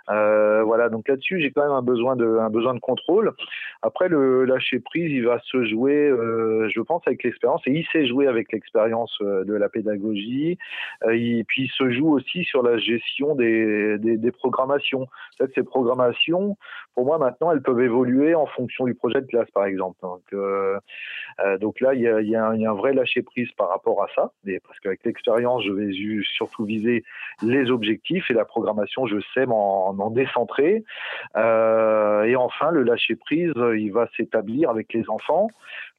[0.10, 3.34] Euh, voilà, donc là-dessus, j'ai quand même un besoin de, un besoin de contrôle.
[3.82, 7.86] Après, le lâcher prise, il va se jouer, euh, je pense, avec l'expérience, et il
[7.92, 10.58] s'est joué avec l'expérience euh, de la pédagogie.
[11.10, 15.08] et puis, il se joue aussi sur la gestion des, des, programmations.
[15.54, 16.58] Ces programmations,
[16.96, 19.98] pour moi, maintenant, elles peuvent évoluer en fonction du projet de classe, par exemple.
[20.02, 20.22] Donc,
[21.60, 24.32] donc là, il y, a, y a un, vrai lâcher prise par rapport à ça,
[24.66, 25.92] parce qu'avec l'expérience, je vais
[26.24, 27.04] surtout viser
[27.44, 30.84] les objectifs et la programmation, je sais m'en en décentré.
[31.36, 35.50] Euh, et enfin, le lâcher prise, il va s'établir avec les enfants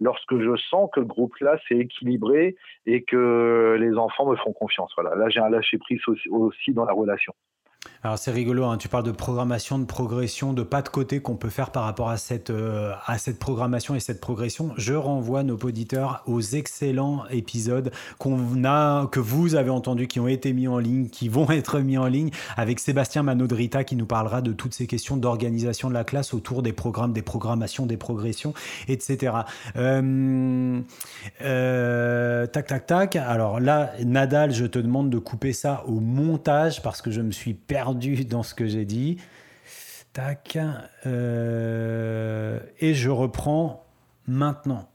[0.00, 4.52] lorsque je sens que le groupe là c'est équilibré et que les enfants me font
[4.52, 4.92] confiance.
[4.96, 7.34] Voilà, là j'ai un lâcher prise aussi dans la relation.
[8.02, 8.78] Alors c'est rigolo, hein.
[8.78, 12.08] tu parles de programmation, de progression, de pas de côté qu'on peut faire par rapport
[12.08, 14.72] à cette, euh, à cette programmation et cette progression.
[14.78, 20.28] Je renvoie nos auditeurs aux excellents épisodes qu'on a, que vous avez entendus, qui ont
[20.28, 24.06] été mis en ligne, qui vont être mis en ligne, avec Sébastien Manodrita qui nous
[24.06, 27.98] parlera de toutes ces questions d'organisation de la classe autour des programmes, des programmations, des
[27.98, 28.54] progressions,
[28.88, 29.34] etc.
[29.76, 30.80] Euh,
[31.42, 33.16] euh, tac, tac, tac.
[33.16, 37.30] Alors là, Nadal, je te demande de couper ça au montage parce que je me
[37.30, 39.18] suis perdu dans ce que j'ai dit.
[40.12, 40.59] Tac.
[41.07, 43.87] Euh, et je reprends
[44.26, 44.88] maintenant.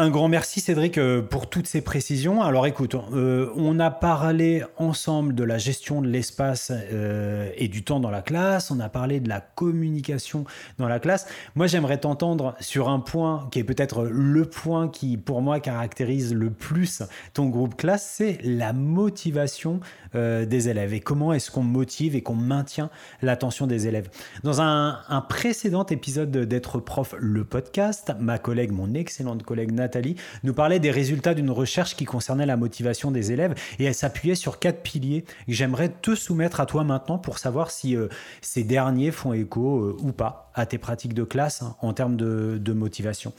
[0.00, 2.40] Un grand merci Cédric euh, pour toutes ces précisions.
[2.40, 7.84] Alors écoute, euh, on a parlé ensemble de la gestion de l'espace euh, et du
[7.84, 10.46] temps dans la classe, on a parlé de la communication
[10.78, 11.26] dans la classe.
[11.54, 16.32] Moi j'aimerais t'entendre sur un point qui est peut-être le point qui pour moi caractérise
[16.32, 17.02] le plus
[17.34, 19.80] ton groupe classe, c'est la motivation
[20.14, 22.90] des élèves et comment est-ce qu'on motive et qu'on maintient
[23.22, 24.08] l'attention des élèves?
[24.42, 30.14] Dans un, précédent épisode d'être prof, le podcast, ma collègue, mon excellente collègue Nathalie, Nathalie,
[30.44, 34.36] nous parlait des résultats d'une recherche qui concernait la motivation des élèves et elle s'appuyait
[34.36, 35.24] sur quatre piliers.
[35.48, 38.06] J'aimerais te soumettre à toi maintenant pour savoir si euh,
[38.40, 42.16] ces derniers font écho euh, ou pas à tes pratiques de classe hein, en termes
[42.16, 43.32] de, motivation.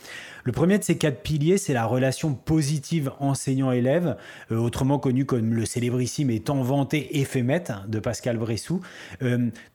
[0.43, 4.17] Le premier de ces quatre piliers, c'est la relation positive enseignant-élève,
[4.51, 7.41] euh, autrement connu comme le célébrissime et tant vanté effet
[7.87, 8.81] de Pascal Bressou.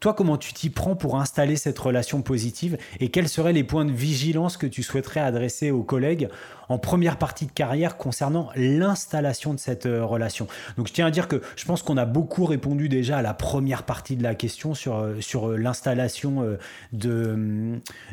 [0.00, 3.84] toi, comment tu t'y prends pour installer cette relation positive et quels seraient les points
[3.84, 6.28] de vigilance que tu souhaiterais adresser aux collègues
[6.68, 10.46] en première partie de carrière concernant l'installation de cette euh, relation?
[10.76, 13.34] Donc je tiens à dire que je pense qu'on a beaucoup répondu déjà à la
[13.34, 16.56] première partie de la question sur, euh, sur euh, l'installation
[16.92, 17.25] de,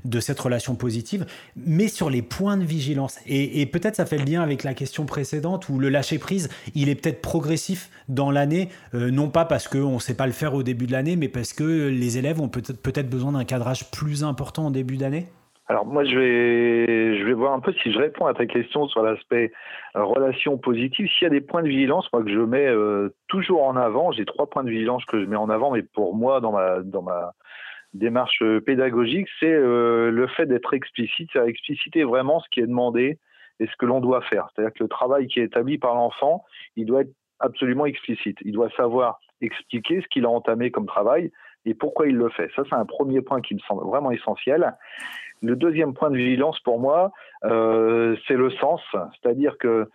[0.05, 3.19] de cette relation positive, mais sur les points de vigilance.
[3.27, 6.95] Et, peut-être ça fait le lien avec la question précédente où le lâcher-prise, il est
[6.95, 10.85] peut-être progressif dans l'année, non pas parce qu'on ne sait pas le faire au début
[10.85, 14.67] de l'année, mais parce que les élèves ont peut-être peut besoin d'un cadrage plus important
[14.67, 15.27] en début d'année
[15.67, 18.85] alors moi, je vais, je vais voir un peu si je réponds à ta question
[18.87, 19.53] sur l'aspect
[19.95, 21.07] euh, relation positive.
[21.07, 24.11] S'il y a des points de vigilance, moi que je mets euh, toujours en avant,
[24.11, 26.81] j'ai trois points de vigilance que je mets en avant, mais pour moi, dans ma,
[26.81, 27.33] dans ma
[27.93, 33.19] démarche euh, pédagogique, c'est le fait d'être explicite, c'est expliciter vraiment ce qui est demandé
[33.59, 34.49] et ce que l'on doit faire.
[34.53, 36.43] C'est-à-dire que le travail qui est établi par l'enfant,
[36.75, 38.37] il doit être absolument explicite.
[38.41, 41.31] Il doit savoir expliquer ce qu'il a entamé comme travail
[41.65, 42.49] et pourquoi il le fait.
[42.55, 44.73] Ça, c'est un premier point qui me semble vraiment essentiel.
[45.41, 47.11] Le deuxième point de vigilance pour moi,
[47.43, 49.89] euh, c'est le sens, c'est-à-dire que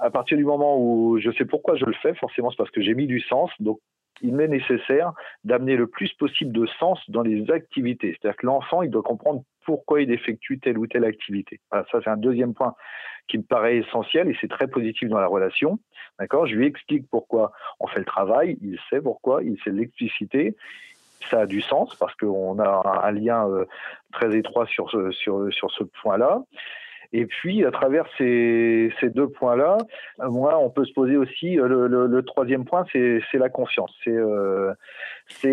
[0.00, 2.82] à partir du moment où je sais pourquoi je le fais, forcément c'est parce que
[2.82, 3.80] j'ai mis du sens, donc
[4.22, 5.12] il m'est nécessaire
[5.44, 8.16] d'amener le plus possible de sens dans les activités.
[8.20, 11.60] C'est-à-dire que l'enfant, il doit comprendre pourquoi il effectue telle ou telle activité.
[11.70, 12.74] ça, c'est un deuxième point
[13.28, 15.78] qui me paraît essentiel et c'est très positif dans la relation.
[16.18, 16.46] D'accord?
[16.46, 20.56] Je lui explique pourquoi on fait le travail, il sait pourquoi, il sait l'expliciter
[21.30, 23.64] ça a du sens parce qu'on a un lien euh,
[24.12, 26.42] très étroit sur sur, sur ce point-là.
[27.12, 29.78] Et puis, à travers ces, deux points-là,
[30.20, 33.92] euh, moi, on peut se poser aussi, euh, le, troisième point, c'est la confiance.
[34.04, 34.74] C'est euh,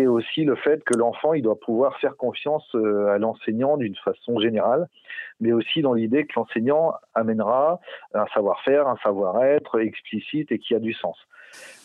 [0.06, 4.86] aussi le fait que l'enfant, il doit pouvoir faire confiance à l'enseignant d'une façon générale,
[5.40, 7.80] mais aussi dans l'idée que l'enseignant amènera
[8.12, 11.16] un savoir-faire, un savoir-être explicite et qui a du sens.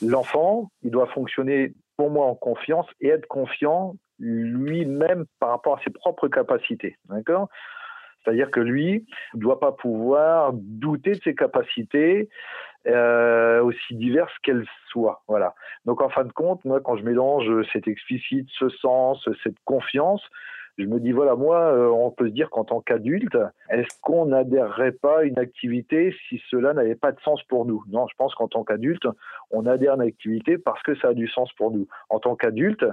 [0.06, 5.82] L'enfant, il doit fonctionner pour moi en confiance et être confiant lui-même par rapport à
[5.84, 6.98] ses propres capacités.
[7.10, 7.48] D'accord?
[8.24, 12.30] C'est-à-dire que lui ne doit pas pouvoir douter de ses capacités,
[12.88, 15.22] euh, aussi diverses qu'elles soient.
[15.28, 15.54] Voilà.
[15.86, 20.24] Donc en fin de compte, moi, quand je mélange cet explicite, ce sens, cette confiance,
[20.78, 23.38] je me dis voilà moi euh, on peut se dire qu'en tant qu'adulte
[23.70, 27.84] est-ce qu'on n'adhérerait pas à une activité si cela n'avait pas de sens pour nous?
[27.90, 29.08] Non je pense qu'en tant qu'adulte
[29.52, 31.88] on adhère à une activité parce que ça a du sens pour nous.
[32.10, 32.86] En tant qu'adulte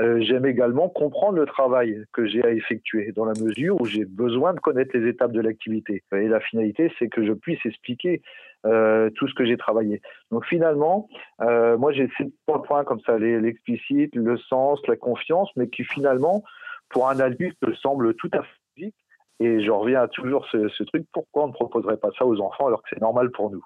[0.00, 4.04] euh, j'aime également comprendre le travail que j'ai à effectuer dans la mesure où j'ai
[4.04, 6.02] besoin de connaître les étapes de l'activité.
[6.12, 8.22] Et la finalité c'est que je puisse expliquer
[8.66, 10.00] euh, tout ce que j'ai travaillé.
[10.30, 11.08] Donc finalement,
[11.40, 16.42] moi j'ai ces trois points comme ça, l'explicite, le sens, la confiance, mais qui finalement
[16.88, 18.94] pour un adulte semble tout à fait logique.
[19.40, 22.40] Et je reviens à toujours ce, ce truc, pourquoi on ne proposerait pas ça aux
[22.40, 23.64] enfants alors que c'est normal pour nous?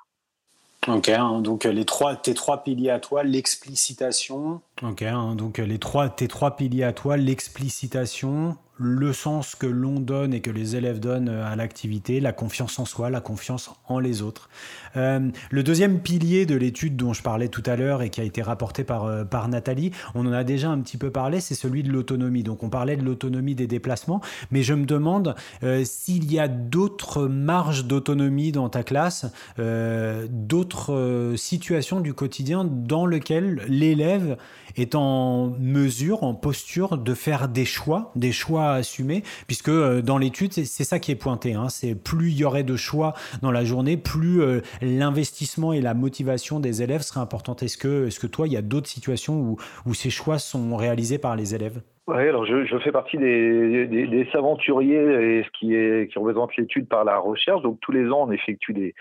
[0.87, 4.62] Ok, hein, donc les trois, tes trois piliers à toi, l'explicitation.
[4.83, 10.00] Ok, hein, donc les trois, tes trois piliers à toi, l'explicitation, le sens que l'on
[10.00, 13.98] donne et que les élèves donnent à l'activité, la confiance en soi, la confiance en
[13.98, 14.48] les autres.
[14.96, 18.24] Euh, le deuxième pilier de l'étude dont je parlais tout à l'heure et qui a
[18.24, 21.54] été rapporté par, euh, par Nathalie, on en a déjà un petit peu parlé, c'est
[21.54, 22.42] celui de l'autonomie.
[22.42, 26.48] Donc on parlait de l'autonomie des déplacements, mais je me demande euh, s'il y a
[26.48, 29.26] d'autres marges d'autonomie dans ta classe,
[29.58, 34.36] d'autres situations du quotidien dans lesquelles l'élève
[34.76, 40.52] est en mesure, en posture de faire des choix, des choix assumés, puisque dans l'étude,
[40.52, 41.54] c'est ça qui est pointé.
[41.54, 41.68] Hein.
[41.68, 44.40] c'est plus il y aurait de choix dans la journée, plus
[44.83, 47.62] l'investissement et la motivation des élèves serait importante.
[47.62, 50.76] Est-ce que, est-ce que toi, il y a d'autres situations où, où ces choix sont
[50.76, 51.81] réalisés par les élèves?
[52.09, 56.88] Oui, alors je, fais partie des, des, des et ce qui, est, qui représente l'étude
[56.88, 57.61] par la recherche.
[57.61, 58.94] Donc tous les ans, on effectue des,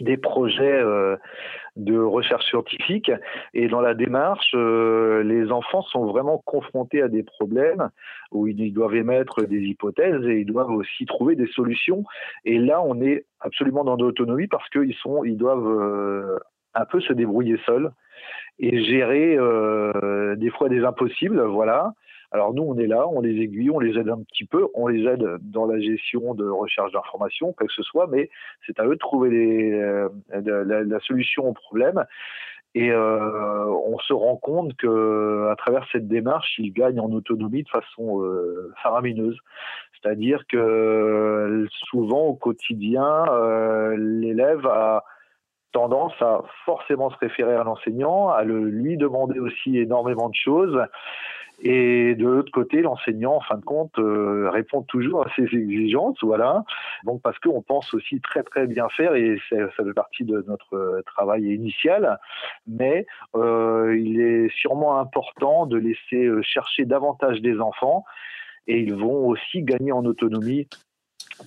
[0.00, 1.16] des projets euh,
[1.76, 3.10] de recherche scientifique.
[3.54, 7.90] Et dans la démarche, euh, les enfants sont vraiment confrontés à des problèmes
[8.30, 12.04] où ils doivent émettre des hypothèses et ils doivent aussi trouver des solutions.
[12.44, 16.38] Et là, on est absolument dans l'autonomie parce qu'ils sont, ils doivent euh,
[16.74, 17.92] un peu se débrouiller seuls
[18.58, 19.36] et gérer
[20.36, 21.94] des fois des impossibles, voilà.
[22.32, 24.86] Alors nous, on est là, on les aiguille, on les aide un petit peu, on
[24.86, 28.30] les aide dans la gestion de recherche d'informations, quoi que ce soit, mais
[28.66, 29.28] c'est à eux de trouver
[29.74, 32.04] euh, la, solution au problème.
[32.74, 37.64] Et euh, on se rend compte que à travers cette démarche, ils gagnent en autonomie
[37.64, 39.38] de façon euh, faramineuse.
[40.00, 43.26] C'est-à-dire que souvent au quotidien,
[43.94, 45.04] l'élève a
[45.72, 50.78] tendance à forcément se référer à l'enseignant, à le, lui demander aussi énormément de choses.
[51.64, 56.18] Et de l'autre côté, l'enseignant, en fin de compte, euh, répond toujours à ses exigences,
[56.22, 56.64] voilà.
[57.04, 61.02] Donc parce qu'on pense aussi très très bien faire et ça fait partie de notre
[61.06, 62.18] travail initial.
[62.66, 68.04] Mais euh, il est sûrement important de laisser euh, chercher davantage des enfants
[68.66, 70.68] et ils vont aussi gagner en autonomie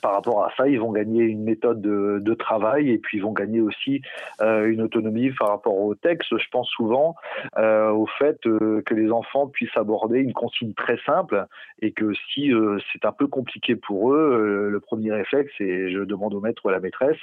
[0.01, 3.31] par rapport à ça, ils vont gagner une méthode de, travail et puis ils vont
[3.31, 4.01] gagner aussi
[4.41, 6.37] euh, une autonomie par rapport au texte.
[6.37, 7.15] Je pense souvent
[7.57, 11.45] euh, au fait euh, que les enfants puissent aborder une consigne très simple
[11.81, 12.51] et que si
[12.91, 16.69] c'est un peu compliqué pour eux, le premier réflexe c'est je demande au maître ou
[16.69, 17.17] à la maîtresse,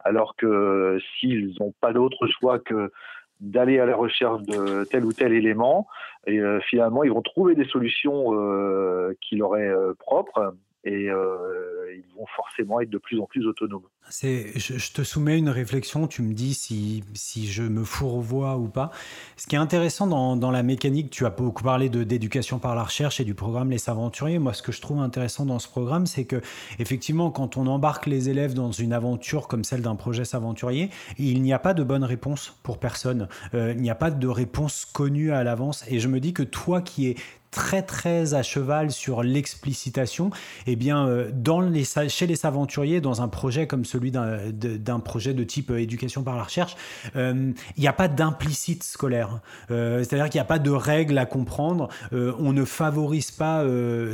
[0.00, 2.92] alors que s'ils n'ont pas d'autre choix que
[3.40, 5.88] d'aller à la recherche de tel ou tel élément,
[6.26, 8.26] et finalement ils vont trouver des solutions
[9.20, 13.88] qui leur est propres et euh, ils vont forcément être de plus en plus autonomes.
[14.10, 18.90] Je, te soumets une réflexion, tu me dis si, si je me fourvoie ou pas.
[19.36, 22.74] Ce qui est intéressant dans, dans la mécanique, tu as beaucoup parlé de, d'éducation par
[22.74, 24.40] la recherche et du programme Les Aventuriers.
[24.40, 26.40] Moi, ce que je trouve intéressant dans ce programme, c'est que
[26.80, 31.40] effectivement, quand on embarque les élèves dans une aventure comme celle d'un projet s'aventurier, il
[31.42, 33.28] n'y a pas de bonne réponse pour personne.
[33.54, 35.84] Euh, il n'y a pas de réponse connue à l'avance.
[35.86, 37.16] Et je me dis que toi qui es
[37.50, 40.30] très très à cheval sur l'explicitation,
[40.66, 41.30] eh bien euh,
[42.08, 46.36] chez les aventuriers, dans un projet comme celui d'un projet de type euh, éducation par
[46.36, 46.76] la recherche,
[47.16, 49.40] euh, il n'y a pas d'implicite scolaire.
[49.68, 51.88] C'est-à-dire qu'il n'y a pas de règles à comprendre.
[52.12, 53.64] on ne favorise pas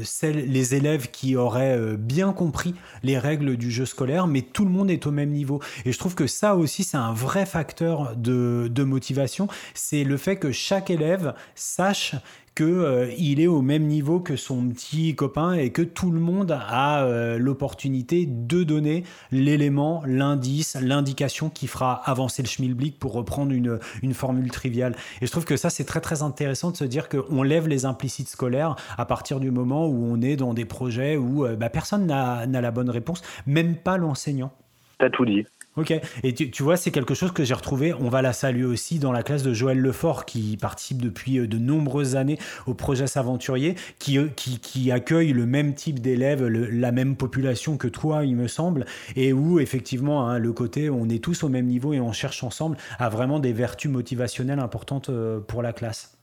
[0.04, 4.70] celles, les élèves qui auraient bien compris les règles du jeu scolaire, mais tout le
[4.70, 5.60] monde est au même niveau.
[5.84, 9.48] Et je trouve que ça aussi, c'est un vrai facteur de, de motivation.
[9.74, 12.14] C'est le fait que chaque élève sache
[12.56, 16.50] qu'il euh, est au même niveau que son petit copain et que tout le monde
[16.50, 23.52] a euh, l'opportunité de donner l'élément, l'indice, l'indication qui fera avancer le schmilblick pour reprendre
[23.52, 24.96] une, une formule triviale.
[25.20, 27.84] Et je trouve que ça, c'est très très intéressant de se dire qu'on lève les
[27.84, 31.68] implicites scolaires à partir du moment où on est dans des projets où euh, bah,
[31.68, 34.50] personne n'a la bonne réponse, même pas l'enseignant.
[34.98, 35.44] T'as tout dit.
[35.76, 38.98] Ok, et tu, vois, c'est quelque chose que j'ai retrouvé, on va la saluer aussi
[38.98, 43.06] dans la classe de Joël Lefort, qui participe depuis euh, de nombreuses années au projet
[43.06, 48.24] S'aventurier, qui, euh, qui, qui, accueille le même type d'élèves, la même population que toi,
[48.24, 51.92] il me semble, et où effectivement, hein, le côté, on est tous au même niveau
[51.92, 56.15] et on cherche ensemble, a vraiment des vertus motivationnelles importantes euh, pour la classe.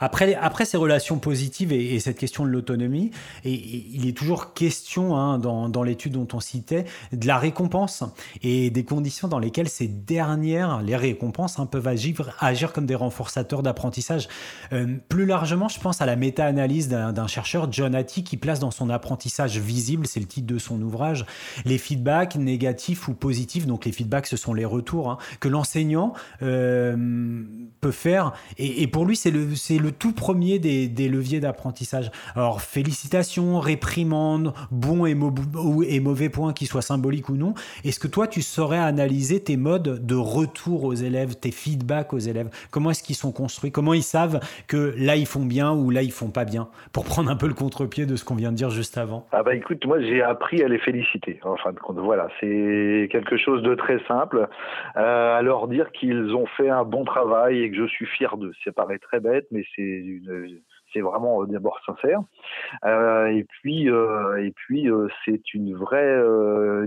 [0.00, 3.10] Après, ces relations positives et, cette question de l'autonomie,
[3.44, 8.04] il est toujours question hein, dans, l'étude dont on citait de la récompense
[8.42, 13.62] et des conditions dans lesquelles ces dernières, les récompenses, hein, peuvent agir, comme des renforçateurs
[13.62, 14.28] d'apprentissage.
[14.72, 18.70] Euh, plus largement, je pense à la méta-analyse d'un chercheur, John Hattie, qui place dans
[18.70, 21.26] son apprentissage visible, c'est le titre de son ouvrage,
[21.64, 23.66] les feedbacks négatifs ou positifs.
[23.66, 26.12] Donc les feedbacks, ce sont les retours hein, que l'enseignant
[26.42, 27.42] euh,
[27.80, 28.32] peut faire.
[28.58, 32.10] Et pour lui, c'est le c'est le tout premier des, leviers d'apprentissage.
[32.34, 37.54] Alors, félicitations, réprimandes, bons et, mauvais points, qu'ils soient symboliques ou non.
[37.84, 42.18] Est-ce que toi, tu saurais analyser tes modes de retour aux élèves, tes feedbacks aux
[42.18, 42.50] élèves?
[42.70, 43.70] Comment est-ce qu'ils sont construits?
[43.70, 46.68] Comment ils savent que là, ils font bien ou là, ils font pas bien?
[46.92, 49.26] Pour prendre un peu le contre-pied de ce qu'on vient de dire juste avant.
[49.32, 51.40] Ah bah écoute, moi, j'ai appris à les féliciter.
[51.42, 51.56] En
[51.94, 54.48] voilà, c'est quelque chose de très simple.
[54.96, 58.36] Euh, à leur dire qu'ils ont fait un bon travail et que je suis fier
[58.36, 58.52] d'eux.
[58.64, 62.20] Ça paraît très bête, mais c'est vraiment euh, d'abord sincère.
[62.84, 64.88] Euh, et puis, euh, et puis
[65.24, 66.16] c'est une vraie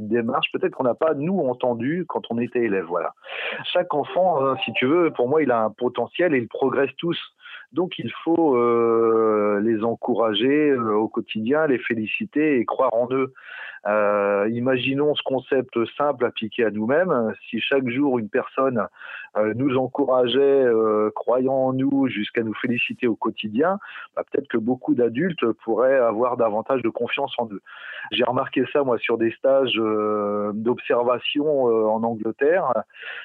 [0.01, 2.85] démarche, peut-être qu'on n'a pas, nous, entendu quand on était élève.
[2.85, 3.13] Voilà.
[3.65, 7.17] Chaque enfant, si tu veux, pour moi, il a un potentiel et ils progressent tous.
[7.71, 8.57] Donc il faut
[9.59, 13.33] les encourager au quotidien, les féliciter et croire en eux.
[13.87, 17.33] Euh, imaginons ce concept simple appliqué à nous-mêmes.
[17.49, 18.87] Si chaque jour une personne
[19.37, 23.79] euh, nous encourageait, euh, croyant en nous, jusqu'à nous féliciter au quotidien,
[24.15, 27.61] bah, peut-être que beaucoup d'adultes pourraient avoir davantage de confiance en eux.
[28.11, 29.75] J'ai remarqué ça moi sur des stages
[30.53, 32.71] d'observation en Angleterre,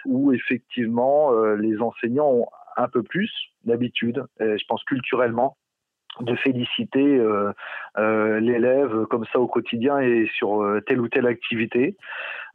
[0.05, 2.47] où effectivement les enseignants ont
[2.77, 3.33] un peu plus
[3.65, 5.57] d'habitude, je pense culturellement,
[6.21, 7.53] de féliciter euh,
[7.99, 11.97] euh, l'élève comme ça au quotidien et sur euh, telle ou telle activité.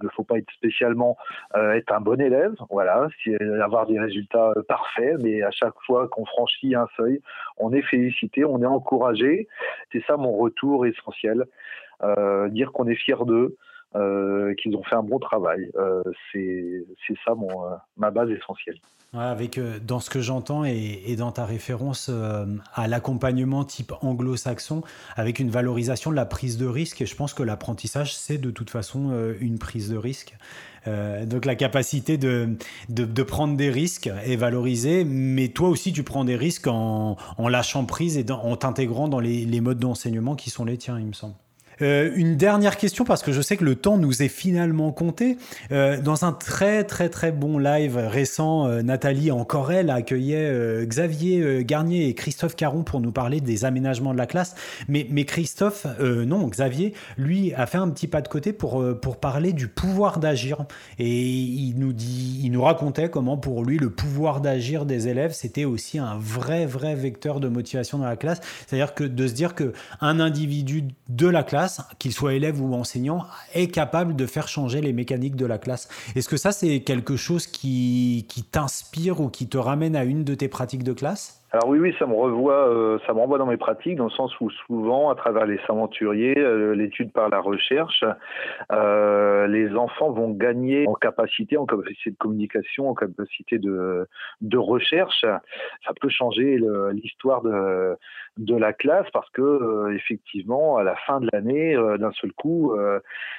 [0.02, 1.18] Il ne faut pas être spécialement
[1.56, 3.10] être un bon élève, voilà,
[3.62, 7.22] avoir des résultats parfaits, mais à chaque fois qu'on franchit un seuil,
[7.58, 9.50] on est félicité, on est encouragé.
[9.92, 11.44] C'est ça mon retour essentiel,
[12.52, 13.58] dire qu'on est fier d'eux.
[13.94, 15.72] Qu'ils ont fait un bon travail.
[16.32, 16.86] c'est
[17.26, 17.50] ça mon,
[17.98, 18.80] ma base essentielle
[19.14, 24.84] avec euh, dans ce que j'entends et, dans ta référence euh, à l'accompagnement type anglo-saxon,
[25.16, 27.02] avec une valorisation de la prise de risque.
[27.02, 30.36] Et je pense que l'apprentissage, c'est de toute façon euh, une prise de risque.
[31.26, 32.56] donc la capacité de,
[32.90, 37.86] de, prendre des risques est valorisée, mais toi aussi tu prends des risques en, lâchant
[37.86, 41.36] prise et en t'intégrant dans les modes d'enseignement qui sont les tiens, il me semble.
[41.82, 45.38] Euh, une dernière question parce que je sais que le temps nous est finalement compté.
[45.72, 51.64] Euh, dans un très très très bon live récent, euh, Nathalie encore elle accueillait Xavier
[51.64, 54.56] Garnier et Christophe Caron pour nous parler des aménagements de la classe.
[54.88, 59.54] Mais, Christophe, non, Xavier, lui a fait un petit pas de côté pour, pour parler
[59.54, 60.66] du pouvoir d'agir.
[60.98, 65.34] Et il nous, dit, il nous racontait comment pour lui le pouvoir d'agir des élèves,
[65.34, 68.42] c'était aussi un vrai vrai vecteur de motivation dans la classe.
[68.66, 71.69] C'est-à-dire que de se dire que un individu de la classe
[72.00, 75.90] qu'il soit élève ou enseignant, est capable de faire changer les mécaniques de la classe.
[76.16, 80.36] Est-ce que ça, c'est quelque chose qui, t'inspire ou qui te ramène à une de
[80.36, 81.36] tes pratiques de classe?
[81.52, 84.12] Alors oui, oui, ça me revoit, euh, ça me renvoie dans mes pratiques, dans le
[84.12, 88.04] sens où souvent, à travers les aventuriers, euh, l'étude par la recherche,
[88.72, 95.22] euh, les enfants vont gagner en capacité, en capacité de communication, en capacité de recherche.
[95.22, 96.60] Ça peut changer
[96.92, 97.98] l'histoire de,
[98.40, 102.76] de la classe parce que euh, effectivement, à la fin de l'année, d'un seul coup,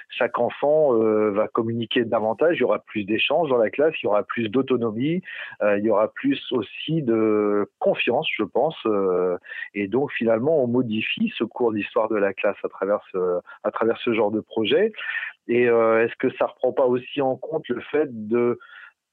[0.09, 2.57] chaque enfant va communiquer davantage.
[2.57, 5.23] Il y aura plus d'échanges dans la classe, il y aura plus d'autonomie,
[5.63, 8.77] il y aura plus aussi de confiance je pense.
[8.87, 9.39] Euh,
[9.75, 13.71] et donc finalement, on modifie ce cours d'histoire de la classe à travers ce, à
[13.71, 14.93] travers ce genre de projet.
[15.49, 18.59] Et euh, est-ce que ça reprend pas aussi en compte le fait de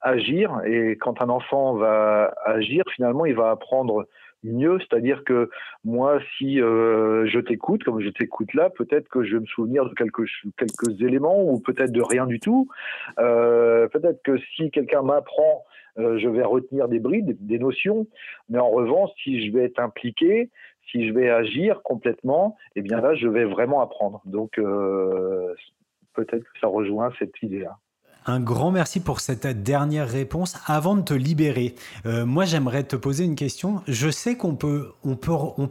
[0.02, 0.52] agir?
[0.66, 4.06] Et quand un enfant va agir, finalement, il va apprendre
[4.44, 5.50] mieux, c'est-à-dire que
[5.84, 9.86] moi, si euh, je t'écoute, comme je t'écoute là, peut-être que je vais me souvenir
[9.86, 10.26] de quelques,
[10.58, 12.70] quelques éléments ou peut-être de rien du tout.
[13.18, 15.66] peut-être que si quelqu'un m'apprend
[16.00, 18.08] euh, je vais retenir des brides, des notions,
[18.50, 20.50] mais en revanche, si je vais être impliqué,
[20.92, 24.22] si je vais agir complètement, eh bien là, je vais vraiment apprendre.
[24.26, 25.54] Donc, euh,
[26.14, 27.78] peut-être que ça rejoint cette idée-là
[28.30, 30.56] Un grand merci pour cette dernière réponse.
[30.66, 31.76] Avant de te libérer,
[32.06, 33.82] euh, moi j'aimerais te poser une question.
[33.88, 34.92] Je sais qu'on peut,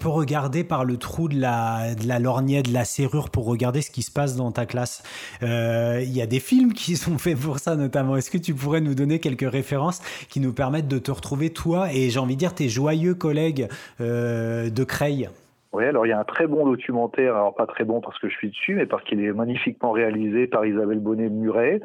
[0.07, 4.01] regarder par le trou de la, de lorgnette, de la serrure pour regarder ce qui
[4.01, 5.03] se passe dans ta classe.
[5.43, 8.17] Euh, il y a des films qui sont faits pour ça notamment.
[8.17, 10.01] Est-ce que tu pourrais nous donner quelques références
[10.31, 13.69] qui nous permettent de te retrouver toi et j'ai envie de dire tes joyeux collègues
[14.01, 15.29] euh, de Creil?
[15.73, 18.29] Oui, alors il y a un très bon documentaire, alors pas très bon parce que
[18.29, 21.81] je suis dessus, mais parce qu'il est magnifiquement réalisé par Isabelle Bonnet-Muret,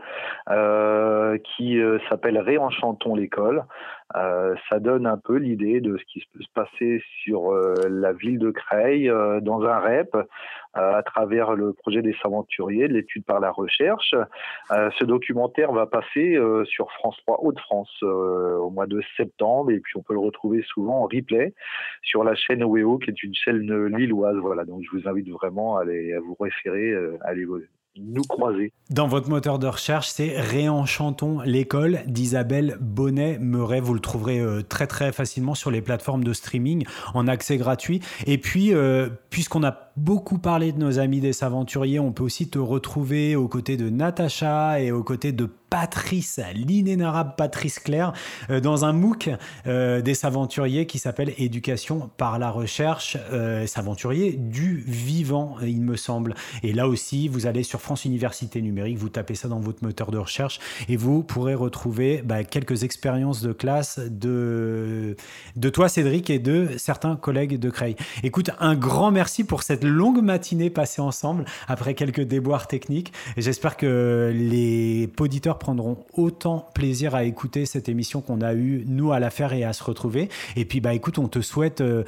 [0.50, 3.64] euh, qui euh, s'appelle Réenchantons l'école.
[4.16, 8.14] Euh, ça donne un peu l'idée de ce qui peut se passer sur euh, la
[8.14, 10.18] ville de Creil euh, dans un REP
[10.74, 14.16] à travers le projet des aventuriers, de l'étude par la recherche.
[14.70, 20.01] ce documentaire va passer sur France 3 Hauts-de-France au mois de septembre et puis on
[20.01, 21.53] peut le retrouver souvent en replay
[22.03, 24.38] sur la chaîne OEO qui est une chaîne lilloise.
[24.38, 27.45] Voilà, donc je vous invite vraiment à, aller, à vous référer, à aller
[28.89, 33.82] Dans votre moteur de recherche, c'est Réenchantons l'école d'Isabelle Bonnet-Meuret.
[33.82, 38.00] Vous le trouverez euh, très très facilement sur les plateformes de streaming en accès gratuit.
[38.28, 42.50] Et puis, euh, puisqu'on a beaucoup parlé de nos amis des aventuriers, on peut aussi
[42.50, 48.11] te retrouver aux côtés de Natacha et aux côtés de Patrice, l'inénarrable Patrice Claire,
[48.49, 49.30] euh, dans un MOOC
[49.67, 53.65] euh, des aventuriers qui s'appelle Éducation par la recherche, euh,
[54.38, 56.36] du vivant, il me semble.
[56.61, 60.11] Et là aussi, vous allez sur France Université Numérique, vous tapez ça dans votre moteur
[60.11, 60.59] de recherche
[60.89, 65.15] et vous pourrez retrouver bah, quelques expériences de classe de,
[65.55, 67.95] de toi, Cédric, et de certains collègues de Creil.
[68.24, 73.13] Écoute, un grand merci pour cette longue matinée passée ensemble après quelques déboires techniques.
[73.38, 79.14] J'espère que les auditeurs prendront autant plaisir à écouter cette émission qu'on a eu nous
[79.14, 80.28] à la faire et à se retrouver.
[80.57, 82.03] Et puis bah écoute, on te souhaite euh,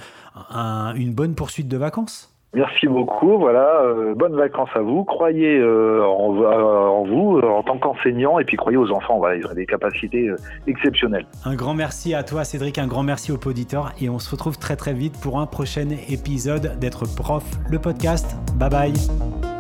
[0.96, 2.30] une bonne poursuite de vacances.
[2.56, 3.40] Merci beaucoup.
[3.40, 5.04] Voilà, euh, bonnes vacances à vous.
[5.04, 9.18] Croyez euh, en, vous en tant qu'enseignant et puis croyez aux enfants.
[9.18, 10.30] Voilà, ils ont des capacités
[10.68, 11.26] exceptionnelles.
[11.46, 12.78] Un grand merci à toi, Cédric.
[12.78, 15.90] Un grand merci aux auditeurs et on se retrouve très très vite pour un prochain
[16.10, 18.36] épisode d'être prof le podcast.
[18.60, 19.53] Bye bye.